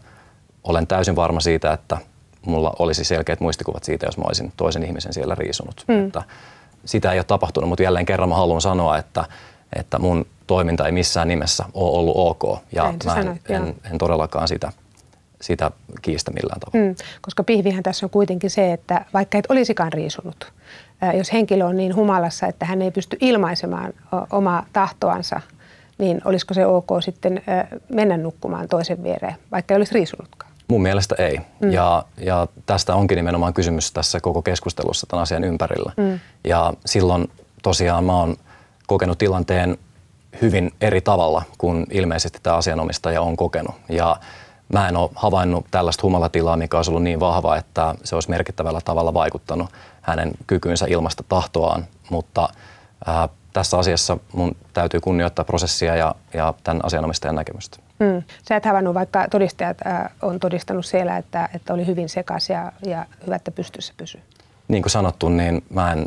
olen 0.65 0.87
täysin 0.87 1.17
varma 1.17 1.41
siitä, 1.41 1.73
että 1.73 1.99
mulla 2.47 2.73
olisi 2.79 3.05
selkeät 3.05 3.41
muistikuvat 3.41 3.85
siitä, 3.85 4.07
jos 4.07 4.19
mä 4.19 4.25
olisin 4.27 4.53
toisen 4.57 4.85
ihmisen 4.85 5.13
siellä 5.13 5.35
riisunut. 5.35 5.85
Mm. 5.89 6.07
Että 6.07 6.23
sitä 6.85 7.13
ei 7.13 7.19
ole 7.19 7.25
tapahtunut, 7.25 7.69
mutta 7.69 7.83
jälleen 7.83 8.07
kerran 8.07 8.29
mä 8.29 8.35
haluan 8.35 8.61
sanoa, 8.61 8.99
että, 8.99 9.25
että 9.77 9.99
mun 9.99 10.27
toiminta 10.47 10.87
ei 10.87 10.93
missään 10.93 11.29
nimessä 11.29 11.65
ole 11.75 11.99
ollut 11.99 12.15
ok. 12.17 12.63
Ja 12.73 12.83
Näin 12.83 12.97
sä 13.05 13.11
mä 13.11 13.17
en, 13.17 13.23
sanoit, 13.23 13.43
joo. 13.49 13.59
en, 13.59 13.75
en 13.91 13.99
todellakaan 13.99 14.49
sitä, 14.49 14.73
sitä 15.41 15.71
kiistä 16.03 16.31
millään 16.31 16.61
tavalla. 16.61 16.89
Mm, 16.89 16.95
koska 17.21 17.45
pihvihän 17.45 17.83
tässä 17.83 18.07
on 18.07 18.11
kuitenkin 18.11 18.51
se, 18.51 18.73
että 18.73 19.05
vaikka 19.15 19.39
et 19.39 19.47
olisikaan 19.49 19.93
riisunut, 19.93 20.53
jos 21.17 21.33
henkilö 21.33 21.65
on 21.65 21.77
niin 21.77 21.95
humalassa, 21.95 22.47
että 22.47 22.67
hän 22.67 22.83
ei 22.83 22.91
pysty 22.91 23.17
ilmaisemaan 23.21 23.93
omaa 24.31 24.67
tahtoansa, 24.73 25.41
niin 25.99 26.21
olisiko 26.25 26.55
se 26.55 26.67
ok 26.67 26.89
sitten 27.01 27.43
mennä 27.89 28.17
nukkumaan 28.17 28.69
toisen 28.69 29.03
viereen, 29.03 29.35
vaikka 29.53 29.75
ei 29.75 29.77
olisi 29.77 29.95
riisunutkaan? 29.95 30.53
Mun 30.69 30.83
mielestä 30.83 31.15
ei. 31.19 31.41
Mm. 31.61 31.71
Ja, 31.73 32.05
ja 32.17 32.47
tästä 32.67 32.95
onkin 32.95 33.17
nimenomaan 33.17 33.55
kysymys 33.55 33.93
tässä 33.93 34.21
koko 34.21 34.43
keskustelussa 34.43 35.07
tämän 35.07 35.23
asian 35.23 35.45
ympärillä. 35.45 35.93
Mm. 35.97 36.21
Ja 36.45 36.73
silloin 36.87 37.31
tosiaan 37.63 38.05
mä 38.05 38.17
oon 38.17 38.37
kokenut 38.87 39.19
tilanteen 39.19 39.79
hyvin 40.43 40.73
eri 40.81 41.01
tavalla 41.01 41.43
kuin 41.59 41.87
ilmeisesti 41.91 42.39
tämä 42.43 42.57
asianomistaja 42.57 43.23
on 43.23 43.37
kokenut. 43.37 43.75
Ja 43.89 44.17
mä 44.73 44.89
en 44.89 44.97
ole 44.97 45.11
havainnut 45.15 45.67
tällaista 45.71 46.03
humalatilaa, 46.03 46.57
mikä 46.57 46.77
olisi 46.77 46.91
ollut 46.91 47.03
niin 47.03 47.21
vahva, 47.21 47.57
että 47.57 47.95
se 48.05 48.15
olisi 48.15 48.31
merkittävällä 48.31 48.81
tavalla 48.85 49.15
vaikuttanut 49.15 49.71
hänen 50.01 50.31
kykyynsä 50.47 50.87
ilmasta 50.89 51.25
tahtoaan. 51.29 51.87
Mutta 52.11 52.49
ää, 53.07 53.29
tässä 53.53 53.79
asiassa 53.79 54.17
mun 54.33 54.57
täytyy 54.73 55.01
kunnioittaa 55.01 55.45
prosessia 55.45 55.97
ja, 55.97 56.15
ja 56.35 56.55
tämän 56.65 56.85
asianomistajan 56.85 57.35
näkemystä. 57.35 57.79
Mm. 57.99 58.23
Sä 58.49 58.57
et 58.57 58.65
havainnut, 58.65 58.95
vaikka 58.95 59.29
todistajat 59.29 59.77
ää, 59.85 60.11
on 60.23 60.41
todistanut 60.41 60.87
siellä, 60.87 61.17
että, 61.17 61.49
että 61.55 61.75
oli 61.75 61.87
hyvin 61.87 62.09
sekas 62.09 62.51
ja, 62.51 62.73
ja 62.87 63.07
hyvä, 63.27 63.37
että 63.37 63.51
pystyssä 63.51 63.95
pysyi. 63.97 64.21
niin 64.69 64.83
kuin 64.83 64.91
sanottu, 64.91 65.29
niin 65.29 65.65
mä 65.71 65.93
en 65.93 66.07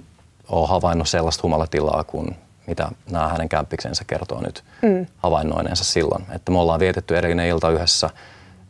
ole 0.50 0.68
havainnut 0.68 1.10
sellaista 1.10 1.44
humalatilaa 1.44 2.04
kuin 2.04 2.36
mitä 2.68 2.90
nämä 3.12 3.28
hänen 3.28 3.50
kämppiksensä 3.50 4.04
kertoo 4.08 4.42
nyt 4.42 4.64
mm. 4.82 5.06
havainnoineensa 5.18 5.84
silloin. 5.84 6.26
Että 6.36 6.52
me 6.52 6.60
ollaan 6.60 6.80
vietetty 6.80 7.18
edellinen 7.18 7.48
ilta 7.48 7.70
yhdessä, 7.70 8.10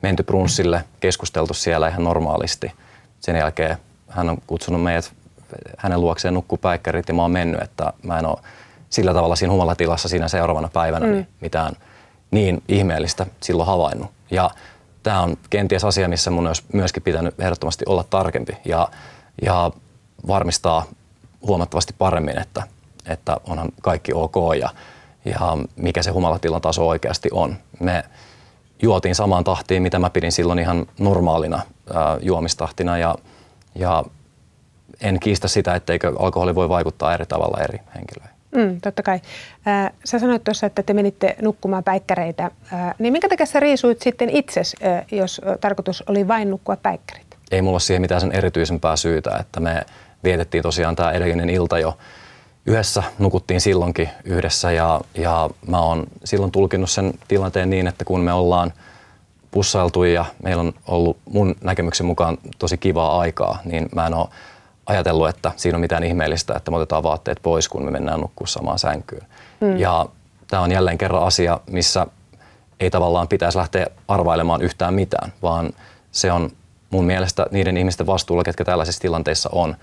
menty 0.04 0.24
brunssille, 0.24 0.84
keskusteltu 1.00 1.54
siellä 1.54 1.88
ihan 1.88 2.04
normaalisti. 2.04 2.72
Sen 3.20 3.36
jälkeen 3.36 3.78
hän 4.10 4.30
on 4.30 4.38
kutsunut 4.48 4.84
meidät 4.84 5.14
hänen 5.78 6.02
luokseen 6.02 6.34
nukkuu 6.34 6.58
päikkärit 6.58 7.08
ja 7.08 7.14
mä 7.14 7.22
oon 7.22 7.32
mennyt, 7.32 7.62
että 7.62 7.94
mä 8.04 8.20
en 8.20 8.26
ole 8.26 8.38
sillä 8.90 9.14
tavalla 9.14 9.36
siinä 9.36 9.52
humalatilassa 9.52 10.10
siinä 10.10 10.28
seuraavana 10.28 10.70
päivänä 10.74 11.06
mm. 11.06 11.12
niin 11.12 11.28
mitään 11.42 11.74
niin 12.32 12.64
ihmeellistä 12.68 13.26
silloin 13.42 13.68
havainnut. 13.68 14.12
Ja 14.32 14.50
tämä 15.04 15.22
on 15.22 15.38
kenties 15.50 15.84
asia, 15.84 16.08
missä 16.08 16.32
mun 16.32 16.48
olisi 16.48 16.64
myöskin 16.74 17.04
pitänyt 17.04 17.40
ehdottomasti 17.40 17.86
olla 17.88 18.04
tarkempi 18.10 18.58
ja, 18.66 18.88
ja 19.42 19.72
varmistaa 20.28 20.86
huomattavasti 21.48 21.96
paremmin, 21.98 22.42
että, 22.42 22.64
että 23.06 23.38
onhan 23.48 23.70
kaikki 23.82 24.14
ok 24.14 24.36
ja, 24.60 24.70
ja 25.26 25.58
mikä 25.76 26.04
se 26.04 26.12
humalatilan 26.12 26.62
taso 26.62 26.88
oikeasti 26.88 27.30
on. 27.32 27.56
Me 27.80 28.04
juotiin 28.84 29.16
samaan 29.16 29.44
tahtiin, 29.44 29.84
mitä 29.84 30.00
mä 30.00 30.10
pidin 30.10 30.32
silloin 30.32 30.60
ihan 30.60 30.86
normaalina 31.00 31.62
ää, 31.94 32.18
juomistahtina 32.22 32.98
ja, 32.98 33.16
ja 33.76 34.04
en 35.02 35.20
kiistä 35.20 35.48
sitä, 35.48 35.76
etteikö 35.76 36.14
alkoholi 36.20 36.56
voi 36.56 36.70
vaikuttaa 36.70 37.14
eri 37.14 37.26
tavalla 37.26 37.62
eri 37.62 37.80
henkilöihin. 37.96 38.34
Mm, 38.56 38.82
totta 38.82 39.04
kai. 39.04 39.20
Ää, 39.66 39.92
sä 40.06 40.20
sanoit 40.20 40.44
tuossa, 40.44 40.66
että 40.66 40.84
te 40.84 40.94
menitte 40.94 41.36
nukkumaan 41.42 41.84
päikkäreitä. 41.84 42.52
Ää, 42.72 42.96
niin 43.00 43.14
minkä 43.14 43.30
takia 43.30 43.46
sä 43.46 43.60
riisuit 43.60 44.02
sitten 44.02 44.30
itses, 44.30 44.76
ää, 44.82 45.06
jos 45.12 45.42
tarkoitus 45.62 46.04
oli 46.08 46.28
vain 46.28 46.50
nukkua 46.50 46.76
päikkärit? 46.76 47.38
Ei 47.52 47.62
mulla 47.62 47.76
ole 47.76 47.80
siihen 47.80 48.02
mitään 48.02 48.22
sen 48.22 48.32
erityisempää 48.32 48.96
syytä, 48.96 49.38
että 49.40 49.60
me 49.60 49.86
vietettiin 50.24 50.64
tosiaan 50.64 50.96
tämä 50.96 51.12
edellinen 51.12 51.50
ilta 51.50 51.80
jo 51.80 51.98
yhdessä, 52.66 53.04
nukuttiin 53.20 53.62
silloinkin 53.62 54.10
yhdessä 54.24 54.72
ja, 54.72 55.02
ja 55.14 55.50
mä 55.68 55.80
oon 55.80 56.04
silloin 56.24 56.52
tulkinnut 56.52 56.90
sen 56.90 57.14
tilanteen 57.28 57.70
niin, 57.70 57.88
että 57.88 58.06
kun 58.06 58.20
me 58.22 58.34
ollaan 58.34 58.74
pussailtu 59.52 60.04
ja 60.04 60.26
meillä 60.44 60.62
on 60.62 60.74
ollut 60.88 61.18
mun 61.30 61.56
näkemyksen 61.62 62.06
mukaan 62.06 62.38
tosi 62.60 62.78
kivaa 62.78 63.20
aikaa, 63.20 63.60
niin 63.66 63.90
mä 63.96 64.08
en 64.08 64.14
ole 64.14 64.28
ajatellut, 64.86 65.30
että 65.30 65.52
siinä 65.56 65.76
on 65.76 65.82
mitään 65.82 66.04
ihmeellistä, 66.04 66.54
että 66.58 66.72
me 66.72 66.78
otetaan 66.78 67.04
vaatteet 67.04 67.40
pois, 67.44 67.70
kun 67.70 67.86
me 67.86 67.92
mennään 67.92 68.20
nukkua 68.20 68.48
samaan 68.48 68.80
sänkyyn. 68.80 69.24
Mm. 69.62 69.78
Ja 69.78 70.06
tämä 70.48 70.64
on 70.64 70.72
jälleen 70.72 70.98
kerran 70.98 71.24
asia, 71.24 71.60
missä 71.70 72.08
ei 72.80 72.92
tavallaan 72.92 73.28
pitäisi 73.28 73.58
lähteä 73.58 73.88
arvailemaan 74.08 74.62
yhtään 74.62 74.94
mitään, 74.94 75.34
vaan 75.42 75.74
se 76.12 76.32
on 76.32 76.50
mun 76.90 77.06
mielestä 77.06 77.46
niiden 77.52 77.78
ihmisten 77.78 78.08
vastuulla, 78.08 78.44
ketkä 78.44 78.66
tällaisissa 78.66 79.02
tilanteissa 79.02 79.50
on, 79.52 79.76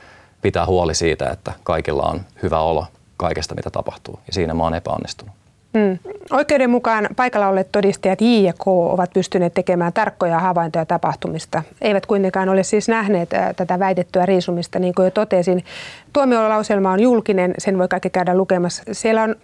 pitää 0.42 0.66
huoli 0.66 0.94
siitä, 0.94 1.30
että 1.30 1.52
kaikilla 1.62 2.02
on 2.02 2.20
hyvä 2.42 2.60
olo 2.60 2.86
kaikesta, 3.16 3.54
mitä 3.54 3.70
tapahtuu. 3.70 4.20
Ja 4.26 4.32
siinä 4.32 4.54
mä 4.54 4.62
oon 4.62 4.74
epäonnistunut. 4.74 5.34
Mm. 5.74 5.98
Oikeuden 6.30 6.70
mukaan 6.70 7.08
paikalla 7.16 7.48
olleet 7.48 7.72
todistajat 7.72 8.20
J 8.20 8.24
ja 8.24 8.52
K 8.52 8.68
ovat 8.68 9.10
pystyneet 9.12 9.54
tekemään 9.54 9.92
tarkkoja 9.92 10.38
havaintoja 10.38 10.86
tapahtumista. 10.86 11.62
Eivät 11.80 12.06
kuitenkaan 12.06 12.48
ole 12.48 12.62
siis 12.62 12.88
nähneet 12.88 13.28
tätä 13.56 13.78
väitettyä 13.78 14.26
riisumista, 14.26 14.78
niin 14.78 14.94
kuin 14.94 15.04
jo 15.04 15.10
totesin. 15.10 15.64
Tuomiolauselma 16.12 16.92
on 16.92 17.00
julkinen, 17.00 17.54
sen 17.58 17.78
voi 17.78 17.88
kaikki 17.88 18.10
käydä 18.10 18.34
lukemassa. 18.36 18.82
Siellä 18.92 19.22
on 19.22 19.36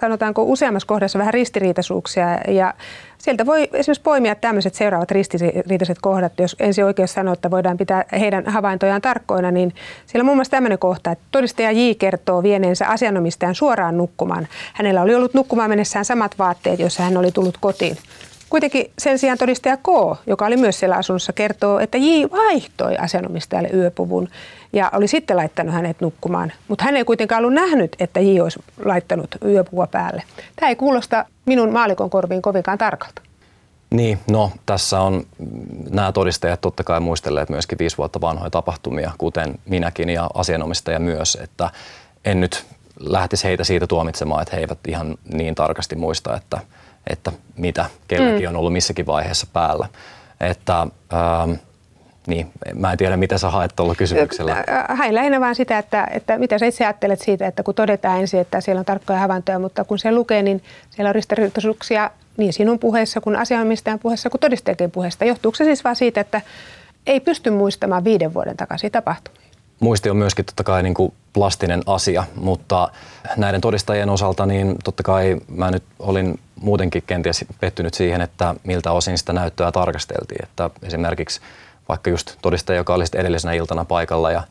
sanotaanko 0.00 0.42
useammassa 0.42 0.86
kohdassa 0.86 1.18
vähän 1.18 1.34
ristiriitaisuuksia 1.34 2.38
ja 2.48 2.74
sieltä 3.18 3.46
voi 3.46 3.68
esimerkiksi 3.72 4.02
poimia 4.02 4.34
tämmöiset 4.34 4.74
seuraavat 4.74 5.10
ristiriitaiset 5.10 5.98
kohdat. 6.02 6.32
Jos 6.38 6.56
ensi 6.58 6.82
oikeus 6.82 7.12
sanoo, 7.12 7.32
että 7.32 7.50
voidaan 7.50 7.76
pitää 7.76 8.04
heidän 8.12 8.46
havaintojaan 8.46 9.02
tarkkoina, 9.02 9.50
niin 9.50 9.74
siellä 10.06 10.22
on 10.22 10.26
muun 10.26 10.36
muassa 10.36 10.50
tämmöinen 10.50 10.78
kohta, 10.78 11.10
että 11.10 11.24
todistaja 11.30 11.70
J 11.70 11.90
kertoo 11.98 12.42
vieneensä 12.42 12.86
asianomistajan 12.88 13.54
suoraan 13.54 13.96
nukkumaan. 13.96 14.48
Hänellä 14.74 15.02
oli 15.02 15.14
ollut 15.14 15.34
nukkumaan 15.34 15.70
mennessään 15.70 16.04
samat 16.04 16.38
vaatteet, 16.38 16.80
joissa 16.80 17.02
hän 17.02 17.16
oli 17.16 17.32
tullut 17.32 17.58
kotiin. 17.60 17.96
Kuitenkin 18.50 18.92
sen 18.98 19.18
sijaan 19.18 19.38
todistaja 19.38 19.76
K, 19.76 19.88
joka 20.26 20.46
oli 20.46 20.56
myös 20.56 20.80
siellä 20.80 20.96
asunnossa, 20.96 21.32
kertoo, 21.32 21.78
että 21.78 21.98
J 21.98 22.24
vaihtoi 22.30 22.96
asianomistajalle 22.96 23.68
yöpuvun 23.68 24.28
ja 24.72 24.90
oli 24.94 25.08
sitten 25.08 25.36
laittanut 25.36 25.74
hänet 25.74 26.00
nukkumaan. 26.00 26.52
Mutta 26.68 26.84
hän 26.84 26.96
ei 26.96 27.04
kuitenkaan 27.04 27.38
ollut 27.44 27.54
nähnyt, 27.54 27.96
että 27.98 28.20
J 28.20 28.40
olisi 28.40 28.58
laittanut 28.84 29.34
yöpuvua 29.44 29.86
päälle. 29.86 30.22
Tämä 30.56 30.68
ei 30.68 30.76
kuulosta 30.76 31.24
minun 31.46 31.72
maalikon 31.72 32.10
korviin 32.10 32.42
kovinkaan 32.42 32.78
tarkalta. 32.78 33.22
Niin, 33.90 34.18
no 34.30 34.50
tässä 34.66 35.00
on 35.00 35.26
nämä 35.90 36.12
todistajat 36.12 36.60
totta 36.60 36.84
kai 36.84 37.00
muistelleet 37.00 37.48
myöskin 37.48 37.78
viisi 37.78 37.98
vuotta 37.98 38.20
vanhoja 38.20 38.50
tapahtumia, 38.50 39.10
kuten 39.18 39.54
minäkin 39.66 40.10
ja 40.10 40.30
asianomistaja 40.34 40.98
myös, 40.98 41.38
että 41.42 41.70
en 42.24 42.40
nyt 42.40 42.66
lähtisi 43.00 43.44
heitä 43.44 43.64
siitä 43.64 43.86
tuomitsemaan, 43.86 44.42
että 44.42 44.56
he 44.56 44.60
eivät 44.60 44.78
ihan 44.88 45.16
niin 45.32 45.54
tarkasti 45.54 45.96
muista, 45.96 46.36
että, 46.36 46.60
että 47.10 47.32
mitä 47.56 47.84
kellekin 48.08 48.48
on 48.48 48.56
ollut 48.56 48.72
missäkin 48.72 49.06
vaiheessa 49.06 49.46
päällä. 49.52 49.88
Että, 50.40 50.80
ähm, 50.80 51.52
niin, 52.26 52.50
mä 52.74 52.92
en 52.92 52.98
tiedä, 52.98 53.16
mitä 53.16 53.38
sä 53.38 53.50
haet 53.50 53.72
tuolla 53.76 53.94
kysymyksellä. 53.94 54.64
Hain 54.88 55.14
lähinnä 55.14 55.40
vaan 55.40 55.54
sitä, 55.54 55.78
että, 55.78 56.08
että 56.10 56.38
mitä 56.38 56.58
sä 56.58 56.66
itse 56.66 56.84
ajattelet 56.84 57.20
siitä, 57.20 57.46
että 57.46 57.62
kun 57.62 57.74
todetaan 57.74 58.20
ensin, 58.20 58.40
että 58.40 58.60
siellä 58.60 58.80
on 58.80 58.84
tarkkoja 58.84 59.18
havaintoja, 59.18 59.58
mutta 59.58 59.84
kun 59.84 59.98
se 59.98 60.12
lukee, 60.12 60.42
niin 60.42 60.62
siellä 60.90 61.08
on 61.08 61.14
ristiriitaisuuksia 61.14 62.10
niin 62.36 62.52
sinun 62.52 62.78
puheessa 62.78 63.20
kuin 63.20 63.36
asianomistajan 63.36 63.98
puheessa 63.98 64.30
kuin 64.30 64.40
todistajakin 64.40 64.90
puheesta. 64.90 65.24
Johtuuko 65.24 65.56
se 65.56 65.64
siis 65.64 65.84
vaan 65.84 65.96
siitä, 65.96 66.20
että 66.20 66.40
ei 67.06 67.20
pysty 67.20 67.50
muistamaan 67.50 68.04
viiden 68.04 68.34
vuoden 68.34 68.56
takaisin 68.56 68.92
tapahtumia? 68.92 69.45
Muisti 69.80 70.10
on 70.10 70.16
myöskin 70.16 70.44
totta 70.44 70.64
kai 70.64 70.82
niin 70.82 70.94
kuin 70.94 71.12
plastinen 71.32 71.82
asia, 71.86 72.24
mutta 72.36 72.88
näiden 73.36 73.60
todistajien 73.60 74.10
osalta 74.10 74.46
niin 74.46 74.76
totta 74.84 75.02
kai 75.02 75.36
mä 75.48 75.70
nyt 75.70 75.82
olin 75.98 76.40
muutenkin 76.60 77.02
kenties 77.06 77.44
pettynyt 77.60 77.94
siihen, 77.94 78.20
että 78.20 78.54
miltä 78.64 78.92
osin 78.92 79.18
sitä 79.18 79.32
näyttöä 79.32 79.72
tarkasteltiin. 79.72 80.44
Että 80.44 80.70
esimerkiksi 80.82 81.40
vaikka 81.88 82.10
just 82.10 82.36
todistaja, 82.42 82.76
joka 82.76 82.94
oli 82.94 83.04
edellisenä 83.14 83.52
iltana 83.52 83.84
paikalla 83.84 84.30
ja 84.30 84.42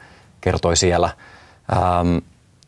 kertoi 0.41 0.77
siellä 0.77 1.10
äm, 1.10 2.22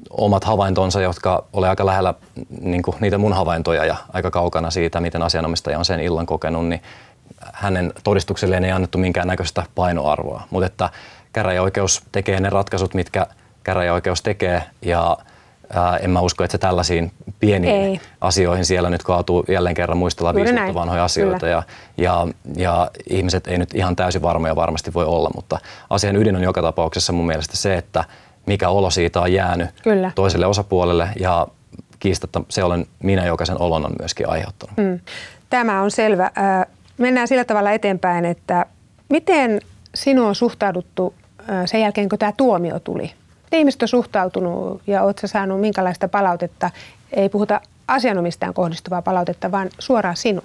omat 0.09 0.43
havaintonsa, 0.43 1.01
jotka 1.01 1.43
oli 1.53 1.67
aika 1.67 1.85
lähellä 1.85 2.13
niin 2.61 2.81
kuin 2.81 2.97
niitä 2.99 3.17
mun 3.17 3.33
havaintoja 3.33 3.85
ja 3.85 3.95
aika 4.13 4.31
kaukana 4.31 4.71
siitä, 4.71 5.01
miten 5.01 5.21
asianomistaja 5.21 5.79
on 5.79 5.85
sen 5.85 5.99
illan 5.99 6.25
kokenut, 6.25 6.67
niin 6.67 6.81
hänen 7.53 7.93
todistukselleen 8.03 8.65
ei 8.65 8.71
annettu 8.71 8.97
minkään 8.97 9.27
näköistä 9.27 9.63
painoarvoa. 9.75 10.43
Mutta 10.49 10.65
että 10.65 10.89
käräjäoikeus 11.37 12.01
tekee 12.11 12.39
ne 12.39 12.49
ratkaisut, 12.49 12.93
mitkä 12.93 13.27
käräjäoikeus 13.63 14.21
tekee 14.21 14.63
ja 14.81 15.17
ää, 15.73 15.97
en 15.97 16.09
mä 16.09 16.21
usko, 16.21 16.43
että 16.43 16.51
se 16.51 16.57
tällaisiin 16.57 17.11
pieniin 17.39 17.75
Ei. 17.75 17.99
asioihin 18.21 18.65
siellä 18.65 18.89
nyt 18.89 19.03
kaatuu 19.03 19.45
jälleen 19.47 19.75
kerran 19.75 19.97
muistella 19.97 20.35
viisi 20.35 20.53
vuotta 20.53 20.73
vanhoja 20.73 21.03
asioita 21.03 21.47
ja, 21.47 21.63
ja, 21.97 22.27
ja 22.55 22.91
ihmiset 23.09 23.47
ei 23.47 23.57
nyt 23.57 23.75
ihan 23.75 23.95
täysin 23.95 24.21
varmoja 24.21 24.55
varmasti 24.55 24.93
voi 24.93 25.05
olla, 25.05 25.29
mutta 25.35 25.59
asian 25.89 26.15
ydin 26.15 26.35
on 26.35 26.43
joka 26.43 26.61
tapauksessa 26.61 27.13
mun 27.13 27.27
mielestä 27.27 27.57
se, 27.57 27.77
että 27.77 28.03
mikä 28.45 28.69
olo 28.69 28.89
siitä 28.89 29.21
on 29.21 29.33
jäänyt 29.33 29.69
Kyllä. 29.83 30.11
toiselle 30.15 30.45
osapuolelle 30.45 31.09
ja 31.19 31.47
kiistatta 31.99 32.41
se 32.49 32.63
olen 32.63 32.85
minä, 33.03 33.25
joka 33.25 33.45
sen 33.45 33.61
olon 33.61 33.85
on 33.85 33.93
myöskin 33.99 34.29
aiheuttanut. 34.29 34.77
Mm. 34.77 34.99
Tämä 35.49 35.81
on 35.81 35.91
selvä. 35.91 36.31
Ö, 36.37 36.65
Mennään 36.97 37.27
sillä 37.27 37.45
tavalla 37.45 37.71
eteenpäin, 37.71 38.25
että 38.25 38.65
miten 39.09 39.61
sinuun 39.95 40.27
on 40.27 40.35
suhtauduttu 40.35 41.13
sen 41.65 41.81
jälkeen, 41.81 42.09
kun 42.09 42.19
tämä 42.19 42.31
tuomio 42.37 42.79
tuli? 42.79 43.11
Miten 43.43 43.59
ihmiset 43.59 43.81
on 43.81 43.87
suhtautunut 43.87 44.81
ja 44.87 45.03
oletko 45.03 45.27
saanut 45.27 45.61
minkälaista 45.61 46.07
palautetta? 46.07 46.71
Ei 47.13 47.29
puhuta 47.29 47.61
asianomistajan 47.87 48.53
kohdistuvaa 48.53 49.01
palautetta, 49.01 49.51
vaan 49.51 49.69
suoraan 49.79 50.17
sinun. 50.17 50.43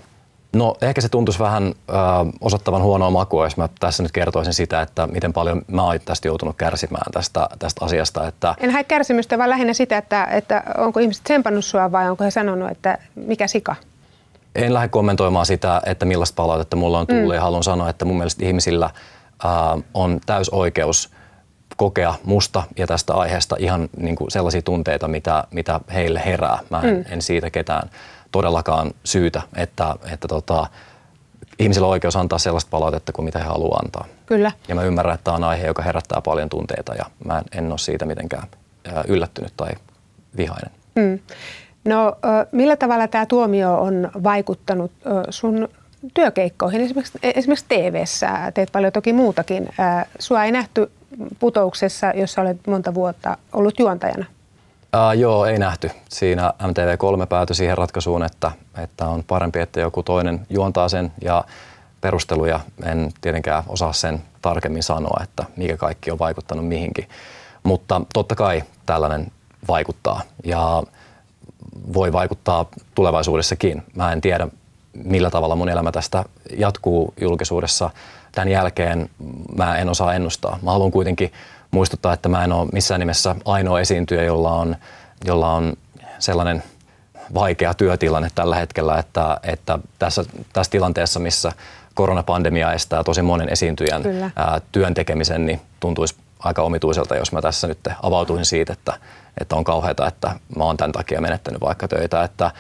No 0.53 0.77
ehkä 0.83 1.01
se 1.01 1.09
tuntuisi 1.09 1.41
vähän 1.41 1.67
ö, 1.67 1.93
osoittavan 2.41 2.83
huonoa 2.83 3.11
makua, 3.11 3.47
jos 3.47 3.57
mä 3.57 3.69
tässä 3.81 4.03
nyt 4.03 4.13
kertoisin 4.13 4.55
sitä, 4.55 4.83
että 4.83 5.07
miten 5.07 5.33
paljon 5.33 5.63
mä 5.69 5.85
oon 5.85 5.99
tästä 6.05 6.29
joutunut 6.29 6.57
kärsimään 6.57 7.13
tästä, 7.13 7.49
tästä 7.59 7.85
asiasta. 7.85 8.27
Että 8.27 8.55
En 8.59 8.71
hae 8.71 8.85
kärsimystä, 8.85 9.39
vaan 9.39 9.51
lähinnä 9.51 9.73
sitä, 9.73 9.99
että, 9.99 10.25
että 10.25 10.63
onko 10.79 11.01
ihmiset 11.01 11.25
tsempannut 11.25 11.65
sua 11.65 11.93
vai 11.93 12.11
onko 12.11 12.25
he 12.25 12.31
sanonut, 12.31 12.71
että 12.71 12.99
mikä 13.15 13.47
sika? 13.47 13.77
en 14.55 14.75
lähde 14.75 14.89
kommentoimaan 14.89 15.47
sitä, 15.47 15.83
että 15.87 16.05
millaista 16.05 16.37
palautetta 16.37 16.77
mulla 16.77 16.99
on 16.99 17.07
tullut 17.07 17.29
mm. 17.29 17.35
ja 17.35 17.41
haluan 17.41 17.63
sanoa, 17.63 17.91
että 17.91 18.05
mun 18.05 18.17
mielestä 18.17 18.45
ihmisillä 18.45 18.91
on 19.95 20.21
täys 20.27 20.49
oikeus 20.49 21.11
kokea 21.77 22.15
musta 22.25 22.63
ja 22.77 22.87
tästä 22.87 23.15
aiheesta 23.15 23.57
ihan 23.59 23.89
niin 23.97 24.17
kuin 24.17 24.31
sellaisia 24.31 24.63
tunteita, 24.63 25.09
mitä, 25.09 25.45
mitä 25.51 25.81
heille 25.95 26.23
herää. 26.27 26.59
Mä 26.71 26.81
en, 26.81 26.97
mm. 26.97 27.05
en 27.09 27.23
siitä 27.23 27.51
ketään 27.51 27.91
todellakaan 28.33 28.91
syytä, 29.05 29.43
että, 29.57 29.97
että 30.13 30.29
tota, 30.29 30.67
ihmisillä 31.59 31.87
on 31.87 31.91
oikeus 31.91 32.17
antaa 32.17 32.39
sellaista 32.39 32.71
palautetta 32.71 33.13
kuin 33.13 33.25
mitä 33.25 33.39
he 33.39 33.45
haluaa 33.45 33.79
antaa. 33.79 34.05
Kyllä. 34.27 34.53
Ja 34.69 34.75
mä 34.75 34.83
ymmärrän, 34.83 35.15
että 35.15 35.25
tämä 35.25 35.37
on 35.37 35.45
aihe, 35.45 35.67
joka 35.67 35.83
herättää 35.83 36.21
paljon 36.21 36.49
tunteita 36.49 36.95
ja 36.95 37.05
mä 37.25 37.39
en, 37.39 37.45
en 37.65 37.71
ole 37.71 37.79
siitä 37.79 38.05
mitenkään 38.05 38.49
yllättynyt 39.09 39.53
tai 39.57 39.71
vihainen. 40.37 40.71
Mm. 40.95 41.19
No 41.85 42.17
millä 42.53 42.77
tavalla 42.77 43.09
tämä 43.09 43.27
tuomio 43.27 43.81
on 43.81 44.11
vaikuttanut 44.23 44.93
sun 45.31 45.69
työkeikkoihin? 46.15 46.81
Esimerkiksi, 46.81 47.19
esimerkiksi 47.23 47.65
TV-ssä 47.69 48.53
teet 48.55 48.73
paljon 48.73 48.93
toki 48.93 49.13
muutakin. 49.13 49.69
Sua 50.19 50.45
ei 50.45 50.53
nähty 50.53 50.91
putouksessa, 51.39 52.13
jossa 52.15 52.43
olet 52.43 52.67
monta 52.67 52.95
vuotta 52.95 53.37
ollut 53.53 53.79
juontajana. 53.79 54.27
Uh, 54.97 55.19
joo, 55.19 55.47
ei 55.47 55.59
nähty. 55.59 55.91
Siinä 56.09 56.53
MTV3 56.63 57.27
päätyi 57.27 57.57
siihen 57.57 57.79
ratkaisuun, 57.79 58.23
että, 58.23 58.53
että 58.79 59.07
on 59.07 59.25
parempi, 59.25 59.61
että 59.61 59.81
joku 59.81 60.03
toinen 60.03 60.47
juontaa 60.51 60.89
sen 60.89 61.13
ja 61.23 61.45
perusteluja 62.01 62.61
en 62.85 63.13
tietenkään 63.21 63.63
osaa 63.69 63.93
sen 63.93 64.23
tarkemmin 64.43 64.83
sanoa, 64.83 65.21
että 65.23 65.45
mikä 65.57 65.77
kaikki 65.77 66.11
on 66.11 66.19
vaikuttanut 66.19 66.69
mihinkin. 66.69 67.09
Mutta 67.63 68.01
totta 68.13 68.35
kai 68.35 68.63
tällainen 68.87 69.33
vaikuttaa 69.69 70.21
ja 70.45 70.83
voi 71.93 72.13
vaikuttaa 72.13 72.67
tulevaisuudessakin. 72.95 73.83
Mä 73.95 74.13
en 74.13 74.21
tiedä, 74.21 74.49
millä 75.05 75.31
tavalla 75.31 75.57
mun 75.57 75.69
elämä 75.69 75.93
tästä 75.93 76.25
jatkuu 76.57 77.15
julkisuudessa. 77.21 77.91
Tämän 78.33 78.49
jälkeen 78.49 79.11
mä 79.57 79.79
en 79.79 79.89
osaa 79.89 80.15
ennustaa. 80.15 80.59
Mä 80.63 80.71
haluan 80.71 80.91
kuitenkin 80.91 81.33
muistuttaa, 81.71 82.13
että 82.13 82.29
mä 82.29 82.45
en 82.45 82.53
ole 82.53 82.69
missään 82.73 83.01
nimessä 83.01 83.37
ainoa 83.45 83.81
esiintyjä, 83.81 84.23
jolla 84.23 84.53
on, 84.53 84.77
jolla 85.25 85.53
on 85.53 85.73
sellainen 86.19 86.63
vaikea 87.35 87.75
työtilanne 87.75 88.29
tällä 88.35 88.57
hetkellä, 88.57 88.99
että, 88.99 89.41
että 89.43 89.79
tässä, 89.99 90.25
tässä 90.53 90.71
tilanteessa, 90.71 91.21
missä 91.21 91.53
koronapandemia 91.95 92.73
estää 92.73 93.05
tosi 93.05 93.23
monen 93.23 93.49
esiintyjän 93.49 94.03
Kyllä. 94.03 94.31
ää, 94.37 94.61
työn 94.73 94.95
tekemisen, 94.95 95.47
niin 95.47 95.61
tuntuisi 95.81 96.15
aika 96.39 96.63
omituiselta, 96.63 97.17
jos 97.17 97.33
mä 97.33 97.43
tässä 97.43 97.67
nyt 97.67 97.79
avautuisin 98.03 98.47
siitä, 98.47 98.73
että, 98.73 98.99
että 99.41 99.57
on 99.57 99.65
kauheata, 99.65 100.07
että 100.07 100.35
mä 100.57 100.65
oon 100.65 100.77
tämän 100.77 100.93
takia 100.93 101.21
menettänyt 101.21 101.61
vaikka 101.61 101.89
töitä. 101.89 102.25
Että, 102.25 102.51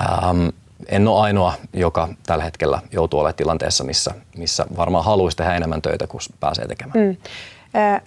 ähm, 0.00 0.48
en 0.88 1.08
ole 1.08 1.20
ainoa, 1.20 1.54
joka 1.72 2.08
tällä 2.26 2.44
hetkellä 2.44 2.80
joutuu 2.92 3.20
olemaan 3.20 3.36
tilanteessa, 3.36 3.84
missä, 3.84 4.14
missä 4.36 4.66
varmaan 4.76 5.04
haluaisi 5.04 5.36
tehdä 5.36 5.54
enemmän 5.54 5.82
töitä 5.82 6.06
kuin 6.06 6.20
pääsee 6.40 6.68
tekemään. 6.68 6.98
Mm. 6.98 7.16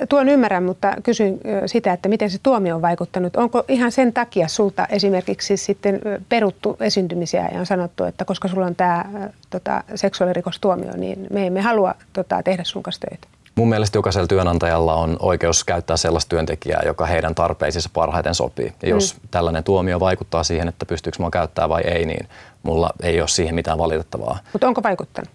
Tuon 0.09 0.29
ymmärrän, 0.29 0.63
mutta 0.63 0.93
kysyn 1.03 1.39
sitä, 1.65 1.93
että 1.93 2.09
miten 2.09 2.29
se 2.29 2.37
tuomio 2.43 2.75
on 2.75 2.81
vaikuttanut. 2.81 3.35
Onko 3.35 3.63
ihan 3.67 3.91
sen 3.91 4.13
takia 4.13 4.47
sulta 4.47 4.85
esimerkiksi 4.89 5.57
sitten 5.57 6.01
peruttu 6.29 6.77
esiintymisiä 6.79 7.49
ja 7.53 7.59
on 7.59 7.65
sanottu, 7.65 8.03
että 8.03 8.25
koska 8.25 8.47
sulla 8.47 8.65
on 8.65 8.75
tämä 8.75 9.05
tota, 9.49 9.83
seksuaalirikostuomio, 9.95 10.91
niin 10.97 11.27
me 11.29 11.47
emme 11.47 11.61
halua 11.61 11.95
tota, 12.13 12.43
tehdä 12.43 12.63
sun 12.63 12.83
kanssa 12.83 13.07
töitä? 13.09 13.27
Mun 13.55 13.69
mielestä 13.69 13.97
jokaisella 13.97 14.27
työnantajalla 14.27 14.95
on 14.95 15.17
oikeus 15.19 15.63
käyttää 15.63 15.97
sellaista 15.97 16.29
työntekijää, 16.29 16.81
joka 16.85 17.05
heidän 17.05 17.35
tarpeisiinsa 17.35 17.89
parhaiten 17.93 18.35
sopii. 18.35 18.73
Ja 18.83 18.89
jos 18.89 19.15
mm. 19.15 19.27
tällainen 19.31 19.63
tuomio 19.63 19.99
vaikuttaa 19.99 20.43
siihen, 20.43 20.67
että 20.67 20.85
pystyykö 20.85 21.17
mua 21.19 21.29
käyttää 21.29 21.69
vai 21.69 21.81
ei, 21.81 22.05
niin 22.05 22.27
mulla 22.65 22.89
ei 23.03 23.19
ole 23.19 23.27
siihen 23.27 23.55
mitään 23.55 23.77
valitettavaa. 23.77 24.39
Mutta 24.53 24.67
onko 24.67 24.83
vaikuttanut? 24.83 25.29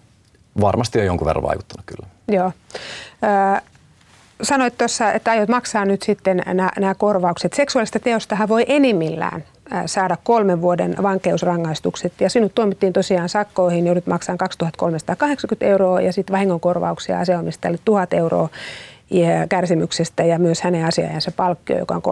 Varmasti 0.61 0.99
on 0.99 1.05
jonkun 1.05 1.27
verran 1.27 1.43
vaikuttanut 1.43 1.85
kyllä. 1.85 2.07
Joo. 2.27 2.51
Sanoit 4.41 4.77
tuossa, 4.77 5.11
että 5.11 5.31
aiot 5.31 5.49
maksaa 5.49 5.85
nyt 5.85 6.01
sitten 6.01 6.43
nämä 6.79 6.95
korvaukset. 6.97 7.53
Seksuaalista 7.53 7.99
teostahan 7.99 8.49
voi 8.49 8.65
enimmillään 8.67 9.43
saada 9.85 10.17
kolmen 10.23 10.61
vuoden 10.61 10.95
vankeusrangaistukset 11.03 12.13
ja 12.19 12.29
sinut 12.29 12.55
tuomittiin 12.55 12.93
tosiaan 12.93 13.29
sakkoihin, 13.29 13.85
joudut 13.85 14.07
maksamaan 14.07 14.37
2380 14.37 15.65
euroa 15.65 16.01
ja 16.01 16.13
sitten 16.13 16.33
vahingonkorvauksia 16.33 17.19
asianomistajalle 17.19 17.79
1000 17.85 18.13
euroa 18.13 18.49
kärsimyksestä 19.49 20.23
ja 20.23 20.39
myös 20.39 20.61
hänen 20.61 20.85
asiajansa 20.85 21.31
palkkio, 21.31 21.77
joka 21.77 21.95
on 21.95 22.01
3546,40 22.01 22.09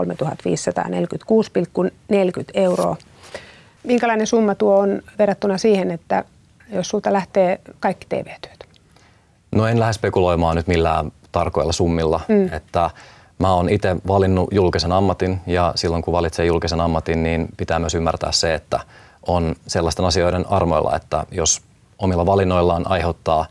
euroa. 2.54 2.98
Minkälainen 3.84 4.28
summa 4.28 4.56
tuo 4.56 4.80
on 4.80 5.02
verrattuna 5.20 5.58
siihen, 5.58 5.92
että 5.92 6.24
jos 6.72 6.90
sulta 6.90 7.14
lähtee 7.14 7.62
kaikki 7.80 8.06
TV-työt? 8.10 8.68
No 9.52 9.68
en 9.68 9.80
lähde 9.80 9.94
spekuloimaan 9.94 10.56
nyt 10.56 10.68
millään 10.68 11.12
tarkoilla 11.32 11.72
summilla, 11.72 12.20
mm. 12.28 12.54
että 12.54 12.90
mä 13.40 13.54
oon 13.54 13.70
itse 13.70 13.96
valinnut 14.08 14.50
julkisen 14.52 14.92
ammatin 14.92 15.42
ja 15.48 15.74
silloin 15.76 16.02
kun 16.02 16.12
valitsee 16.12 16.46
julkisen 16.46 16.82
ammatin, 16.82 17.24
niin 17.24 17.48
pitää 17.58 17.80
myös 17.80 17.96
ymmärtää 17.96 18.32
se, 18.32 18.54
että 18.54 18.80
on 19.28 19.56
sellaisten 19.68 20.06
asioiden 20.06 20.46
armoilla, 20.50 20.96
että 20.96 21.26
jos 21.32 21.62
omilla 22.00 22.26
valinnoillaan 22.26 22.92
aiheuttaa 22.92 23.46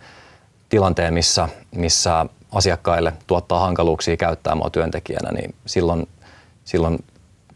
tilanteen, 0.69 1.15
missä, 1.15 1.49
missä 1.75 2.27
asiakkaille 2.53 3.13
tuottaa 3.27 3.61
hankaluuksia 3.61 4.17
käyttää 4.17 4.55
mua 4.55 4.71
työntekijänä, 4.71 5.33
niin 5.33 5.55
silloin, 5.67 6.09
silloin 6.65 6.99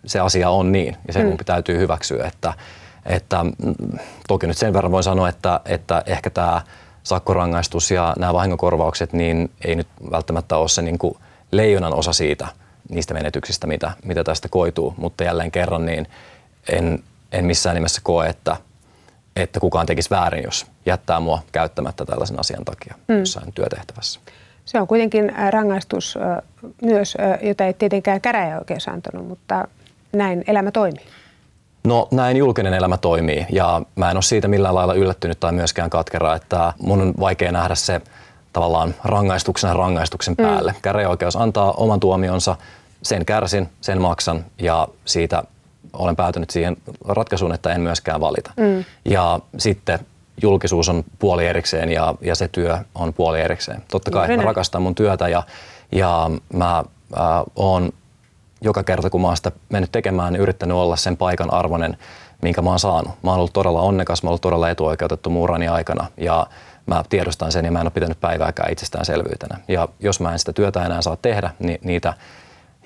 se 0.07 0.21
asia 0.21 0.51
on 0.51 0.73
niin 0.73 0.97
ja 1.07 1.13
se 1.13 1.23
mm. 1.23 1.29
mun 1.29 1.39
täytyy 1.45 1.79
hyväksyä, 1.79 2.27
että, 2.27 2.53
että 3.07 3.45
mm, 3.45 3.75
toki 4.29 4.47
nyt 4.47 4.57
sen 4.57 4.73
verran 4.73 4.93
voin 4.93 5.05
sanoa, 5.05 5.29
että, 5.29 5.61
että 5.65 6.03
ehkä 6.07 6.31
tämä 6.31 6.63
sakkorangaistus 7.03 7.91
ja 7.91 8.15
nämä 8.19 8.35
vahingonkorvaukset, 8.35 9.13
niin 9.13 9.51
ei 9.65 9.75
nyt 9.75 9.89
välttämättä 10.11 10.57
ole 10.57 10.69
se 10.69 10.83
niin 10.83 10.99
kuin 10.99 11.15
leijonan 11.53 11.95
osa 11.95 12.13
siitä, 12.13 12.47
niistä 12.89 13.15
menetyksistä, 13.15 13.67
mitä, 13.67 13.93
mitä 14.05 14.25
tästä 14.25 14.49
koituu. 14.49 14.95
Mutta 14.97 15.25
jälleen 15.25 15.51
kerran, 15.51 15.87
niin 15.87 16.07
en, 16.69 17.03
en 17.33 17.45
missään 17.45 17.75
nimessä 17.75 18.01
koe, 18.05 18.29
että, 18.29 18.57
että 19.37 19.61
kukaan 19.61 19.87
tekisi 19.87 20.11
väärin, 20.11 20.45
jos 20.45 20.67
jättää 20.87 21.21
mua 21.21 21.43
käyttämättä 21.53 22.05
tällaisen 22.05 22.41
asian 22.41 22.65
takia 22.65 22.95
mm. 23.09 23.19
jossain 23.19 23.53
työtehtävässä. 23.53 24.21
Se 24.65 24.81
on 24.81 24.87
kuitenkin 24.87 25.33
rangaistus 25.51 26.19
myös, 26.83 27.17
jota 27.43 27.65
ei 27.65 27.75
tietenkään 27.75 28.21
käräjäoikeus 28.21 28.89
antanut, 28.89 29.29
mutta 29.29 29.69
näin 30.13 30.45
elämä 30.47 30.71
toimii. 30.71 31.05
No 31.85 32.09
näin 32.11 32.37
julkinen 32.37 32.75
elämä 32.75 32.97
toimii 32.97 33.47
ja 33.51 33.83
mä 33.97 34.11
en 34.11 34.17
ole 34.17 34.23
siitä 34.23 34.49
millään 34.49 34.75
lailla 34.75 34.95
yllättynyt 34.95 35.41
tai 35.41 35.53
myöskään 35.53 35.91
katkera, 35.91 36.35
että 36.35 36.73
mun 36.79 37.01
on 37.01 37.15
vaikea 37.21 37.53
nähdä 37.53 37.75
se 37.75 38.01
tavallaan 38.53 38.95
rangaistuksena 39.05 39.75
rangaistuksen 39.75 40.37
päälle. 40.37 40.73
Mm. 40.73 40.79
Käräjäoikeus 40.83 41.37
antaa 41.37 41.73
oman 41.73 42.01
tuomionsa, 42.01 42.57
sen 43.03 43.25
kärsin, 43.25 43.69
sen 43.81 44.01
maksan 44.01 44.45
ja 44.59 44.89
siitä 45.05 45.43
olen 45.93 46.17
päätynyt 46.17 46.51
siihen 46.51 46.77
ratkaisuun, 47.09 47.55
että 47.55 47.73
en 47.73 47.81
myöskään 47.81 48.21
valita. 48.21 48.53
Mm. 48.57 48.85
Ja 49.05 49.41
sitten 49.59 49.99
julkisuus 50.43 50.89
on 50.89 51.05
puoli 51.19 51.47
erikseen 51.47 51.91
ja, 51.91 52.15
ja 52.21 52.35
se 52.35 52.49
työ 52.49 52.79
on 52.95 53.15
puoli 53.15 53.41
erikseen. 53.41 53.83
Totta 53.91 54.11
kai 54.11 54.29
Juuri 54.29 54.37
mä 54.37 54.43
rakastan 54.43 54.83
mun 54.83 54.95
työtä 54.95 55.29
ja, 55.29 55.43
ja 55.93 56.31
mä 56.53 56.79
äh, 56.79 57.25
oon 57.57 57.93
joka 58.63 58.83
kerta, 58.83 59.11
kun 59.11 59.21
mä 59.21 59.27
oon 59.27 59.37
sitä 59.37 59.53
mennyt 59.69 59.93
tekemään, 59.93 60.33
niin 60.33 60.41
yrittänyt 60.41 60.77
olla 60.77 60.97
sen 60.97 61.17
paikan 61.17 61.53
arvoinen, 61.53 61.97
minkä 62.43 62.63
mä 62.63 62.71
oon 62.71 62.79
saanut. 62.79 63.13
Mä 63.23 63.31
oon 63.31 63.39
ollut 63.39 63.53
todella 63.53 63.81
onnekas, 63.81 64.23
mä 64.23 64.27
oon 64.27 64.31
ollut 64.31 64.41
todella 64.41 64.71
etuoikeutettu 64.71 65.31
muurani 65.31 65.69
aikana 65.69 66.07
ja 66.17 66.47
mä 66.87 67.05
tiedostan 67.09 67.53
sen 67.53 67.65
ja 67.65 67.73
mä 67.73 67.81
en 67.81 67.87
ole 67.87 67.91
pitänyt 67.91 68.21
päivääkään 68.21 68.73
itsestäänselvyytenä. 68.73 69.59
Ja 69.69 69.89
jos 70.01 70.21
mä 70.21 70.33
en 70.33 70.39
sitä 70.39 70.53
työtä 70.53 70.87
enää 70.87 71.03
saa 71.03 71.17
tehdä, 71.23 71.51
niin 71.59 71.79
niitä 71.83 72.15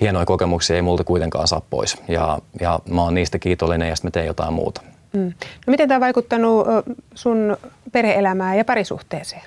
hienoja 0.00 0.26
kokemuksia 0.26 0.76
ei 0.76 0.82
multa 0.82 1.04
kuitenkaan 1.04 1.48
saa 1.48 1.62
pois. 1.70 2.02
Ja, 2.08 2.38
ja 2.60 2.80
mä 2.90 3.02
oon 3.02 3.14
niistä 3.14 3.38
kiitollinen 3.38 3.88
ja 3.88 3.96
sitten 3.96 4.08
mä 4.08 4.12
teen 4.12 4.26
jotain 4.26 4.52
muuta. 4.52 4.80
Mm. 5.12 5.32
No 5.66 5.70
miten 5.70 5.88
tämä 5.88 5.96
on 5.96 6.00
vaikuttanut 6.00 6.66
sun 7.14 7.56
perheelämään 7.92 8.58
ja 8.58 8.64
parisuhteeseen? 8.64 9.42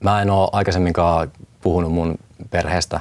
Mä 0.00 0.22
en 0.22 0.30
ole 0.30 0.48
aikaisemminkaan 0.52 1.32
puhunut 1.60 1.92
mun 1.92 2.14
perheestä 2.50 3.00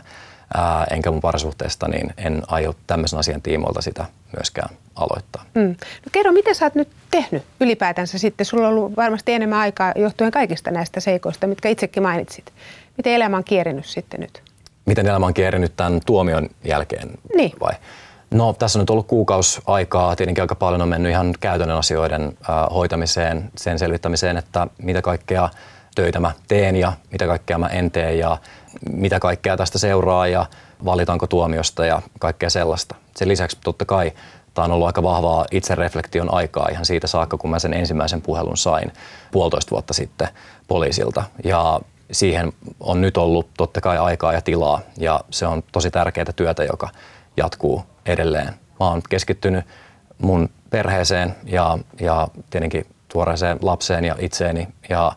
ää, 0.54 0.88
enkä 0.92 1.12
mun 1.12 1.22
parisuhteesta, 1.22 1.88
niin 1.88 2.14
en 2.18 2.44
aio 2.48 2.76
tämmöisen 2.88 3.20
asian 3.20 3.42
tiimoilta 3.42 3.82
sitä 3.82 4.06
myöskään 4.38 4.70
aloittaa. 4.96 5.46
Mm. 5.56 5.70
No 5.80 6.10
kerro, 6.12 6.32
miten 6.32 6.56
sä 6.56 6.66
oot 6.66 6.76
nyt 6.76 6.88
tehnyt 7.12 7.44
ylipäätänsä 7.60 8.18
sitten? 8.18 8.46
Sulla 8.46 8.68
on 8.68 8.74
ollut 8.74 8.98
varmasti 8.98 9.34
enemmän 9.34 9.60
aikaa 9.60 9.94
johtuen 9.96 10.32
kaikista 10.32 10.72
näistä 10.72 11.00
seikoista, 11.00 11.48
mitkä 11.48 11.70
itsekin 11.70 12.04
mainitsit. 12.04 12.54
Miten 12.98 13.14
elämä 13.14 13.38
on 13.38 13.44
kierinyt 13.44 13.86
sitten 13.86 14.20
nyt? 14.20 14.44
Miten 14.86 15.08
elämä 15.08 15.26
on 15.26 15.34
kierinyt 15.34 15.74
tämän 15.78 16.00
tuomion 16.06 16.50
jälkeen 16.64 17.10
niin. 17.36 17.52
vai? 17.60 17.74
No 18.32 18.54
tässä 18.54 18.80
on 18.80 18.82
nyt 18.82 18.90
ollut 18.90 19.08
kuukausi 19.08 19.62
aikaa. 19.66 20.16
Tietenkin 20.16 20.42
aika 20.42 20.56
paljon 20.56 20.82
on 20.82 20.90
mennyt 20.90 21.12
ihan 21.12 21.34
käytännön 21.40 21.78
asioiden 21.78 22.24
äh, 22.24 22.56
hoitamiseen, 22.74 23.52
sen 23.56 23.80
selvittämiseen, 23.80 24.38
että 24.38 24.68
mitä 24.78 25.02
kaikkea 25.02 25.50
töitä 25.96 26.20
mä 26.20 26.32
teen 26.48 26.76
ja 26.76 26.94
mitä 27.12 27.28
kaikkea 27.28 27.58
mä 27.58 27.68
en 27.68 27.92
tee 27.92 28.16
ja 28.16 28.38
mitä 28.92 29.20
kaikkea 29.20 29.58
tästä 29.58 29.80
seuraa 29.80 30.28
ja 30.28 30.46
valitaanko 30.86 31.28
tuomiosta 31.28 31.86
ja 31.86 32.02
kaikkea 32.20 32.50
sellaista. 32.50 32.96
Sen 33.16 33.28
lisäksi 33.28 33.58
totta 33.64 33.86
kai 33.86 34.12
tämä 34.54 34.66
on 34.66 34.72
ollut 34.72 34.88
aika 34.88 35.04
vahvaa 35.04 35.46
itsereflektion 35.52 36.34
aikaa 36.34 36.68
ihan 36.72 36.86
siitä 36.86 37.08
saakka, 37.08 37.38
kun 37.38 37.50
mä 37.50 37.60
sen 37.60 37.74
ensimmäisen 37.74 38.22
puhelun 38.22 38.58
sain 38.58 38.94
puolitoista 39.32 39.72
vuotta 39.72 39.94
sitten 39.94 40.28
poliisilta. 40.68 41.24
Ja 41.44 41.80
siihen 42.12 42.54
on 42.80 43.02
nyt 43.02 43.18
ollut 43.18 43.50
totta 43.58 43.82
kai 43.82 43.98
aikaa 43.98 44.34
ja 44.34 44.42
tilaa 44.42 44.82
ja 44.98 45.20
se 45.30 45.48
on 45.48 45.64
tosi 45.72 45.92
tärkeää 45.92 46.34
työtä, 46.36 46.64
joka 46.64 46.90
jatkuu 47.38 47.84
edelleen. 48.06 48.48
Mä 48.80 48.90
oon 48.90 49.02
keskittynyt 49.10 49.66
mun 50.18 50.50
perheeseen 50.70 51.36
ja, 51.44 51.78
ja 52.00 52.28
tietenkin 52.50 52.86
tuoreeseen 53.08 53.58
lapseen 53.62 54.06
ja 54.06 54.16
itseeni 54.20 54.68
ja 54.90 55.12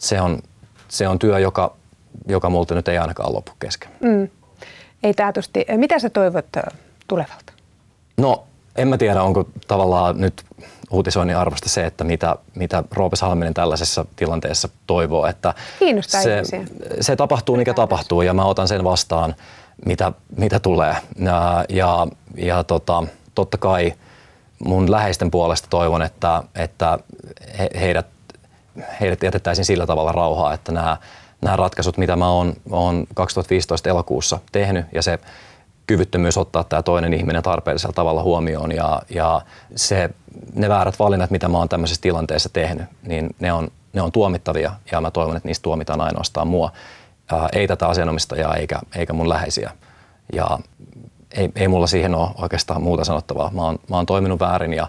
se 0.00 0.20
on, 0.20 0.38
se 0.88 1.08
on 1.08 1.18
työ, 1.18 1.38
joka, 1.38 1.76
joka 2.28 2.50
multa 2.50 2.74
nyt 2.74 2.88
ei 2.88 2.98
ainakaan 2.98 3.34
lopu 3.34 3.52
kesken. 3.58 3.90
Mm. 4.00 4.28
Ei 5.02 5.14
taatusti. 5.14 5.64
Mitä 5.76 5.98
sä 5.98 6.10
toivot 6.10 6.46
tulevalta? 7.08 7.52
No, 8.16 8.44
en 8.76 8.88
mä 8.88 8.98
tiedä, 8.98 9.22
onko 9.22 9.48
tavallaan 9.68 10.20
nyt 10.20 10.44
uutisoinnin 10.90 11.36
arvosta 11.36 11.68
se, 11.68 11.86
että 11.86 12.04
mitä, 12.04 12.36
mitä 12.54 12.84
Roope 12.92 13.16
Salminen 13.16 13.54
tällaisessa 13.54 14.04
tilanteessa 14.16 14.68
toivoo. 14.86 15.26
Että 15.26 15.54
Kiinnostaa 15.78 16.22
se, 16.22 16.42
se 17.00 17.16
tapahtuu, 17.16 17.56
mikä 17.56 17.74
tapahtuu, 17.74 18.22
ja 18.22 18.34
mä 18.34 18.44
otan 18.44 18.68
sen 18.68 18.84
vastaan, 18.84 19.34
mitä, 19.86 20.12
mitä 20.36 20.60
tulee. 20.60 20.96
Ja, 21.18 21.64
ja, 21.68 22.06
ja 22.36 22.64
tota, 22.64 23.04
totta 23.34 23.58
kai 23.58 23.92
mun 24.64 24.90
läheisten 24.90 25.30
puolesta 25.30 25.68
toivon, 25.70 26.02
että, 26.02 26.42
että 26.54 26.98
he, 27.58 27.70
heidät 27.80 28.06
heidät 29.00 29.22
jätettäisiin 29.22 29.64
sillä 29.64 29.86
tavalla 29.86 30.12
rauhaa, 30.12 30.54
että 30.54 30.72
nämä, 30.72 30.96
nämä 31.42 31.56
ratkaisut, 31.56 31.98
mitä 31.98 32.16
mä 32.16 32.28
oon, 32.28 32.52
oon 32.70 33.06
2015 33.14 33.88
elokuussa 33.88 34.38
tehnyt 34.52 34.86
ja 34.92 35.02
se 35.02 35.18
kyvyttömyys 35.86 36.38
ottaa 36.38 36.64
tämä 36.64 36.82
toinen 36.82 37.14
ihminen 37.14 37.42
tarpeellisella 37.42 37.92
tavalla 37.92 38.22
huomioon 38.22 38.72
ja, 38.72 39.02
ja 39.08 39.40
se, 39.76 40.10
ne 40.54 40.68
väärät 40.68 40.98
valinnat, 40.98 41.30
mitä 41.30 41.48
mä 41.48 41.58
oon 41.58 41.68
tämmöisessä 41.68 42.02
tilanteessa 42.02 42.48
tehnyt, 42.48 42.86
niin 43.02 43.36
ne 43.40 43.52
on, 43.52 43.68
ne 43.92 44.02
on 44.02 44.12
tuomittavia 44.12 44.72
ja 44.92 45.00
mä 45.00 45.10
toivon, 45.10 45.36
että 45.36 45.48
niistä 45.48 45.62
tuomitaan 45.62 46.00
ainoastaan 46.00 46.48
mua, 46.48 46.72
ää, 47.32 47.48
ei 47.52 47.66
tätä 47.68 47.86
asianomistajaa 47.86 48.54
eikä, 48.54 48.80
eikä 48.96 49.12
mun 49.12 49.28
läheisiä. 49.28 49.70
Ja 50.32 50.58
ei, 51.30 51.50
ei 51.54 51.68
mulla 51.68 51.86
siihen 51.86 52.14
ole 52.14 52.30
oikeastaan 52.42 52.82
muuta 52.82 53.04
sanottavaa. 53.04 53.50
Mä 53.50 53.62
oon, 53.62 53.78
mä 53.90 53.96
oon 53.96 54.06
toiminut 54.06 54.40
väärin 54.40 54.72
ja, 54.72 54.88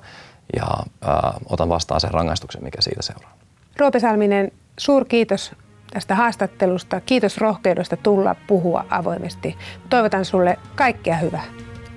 ja 0.56 0.68
ää, 1.02 1.34
otan 1.46 1.70
vastaan 1.70 2.02
sen 2.02 2.12
rangaistuksen, 2.12 2.64
mikä 2.64 2.82
siitä 2.82 3.02
seuraa. 3.02 3.41
Roope 3.80 4.00
Salminen, 4.00 4.52
suurkiitos 4.78 5.52
tästä 5.94 6.16
haastattelusta. 6.16 7.02
Kiitos 7.02 7.38
rohkeudesta 7.38 7.98
tulla 7.98 8.36
puhua 8.48 8.86
avoimesti. 8.90 9.58
Toivotan 9.90 10.26
sulle 10.26 10.58
kaikkea 10.76 11.18
hyvää. 11.18 11.44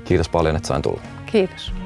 Kiitos 0.05 0.29
paljon, 0.29 0.57
että 0.57 0.69
sain 0.69 0.83
tulla. 0.83 1.01
Kiitos. 1.27 1.84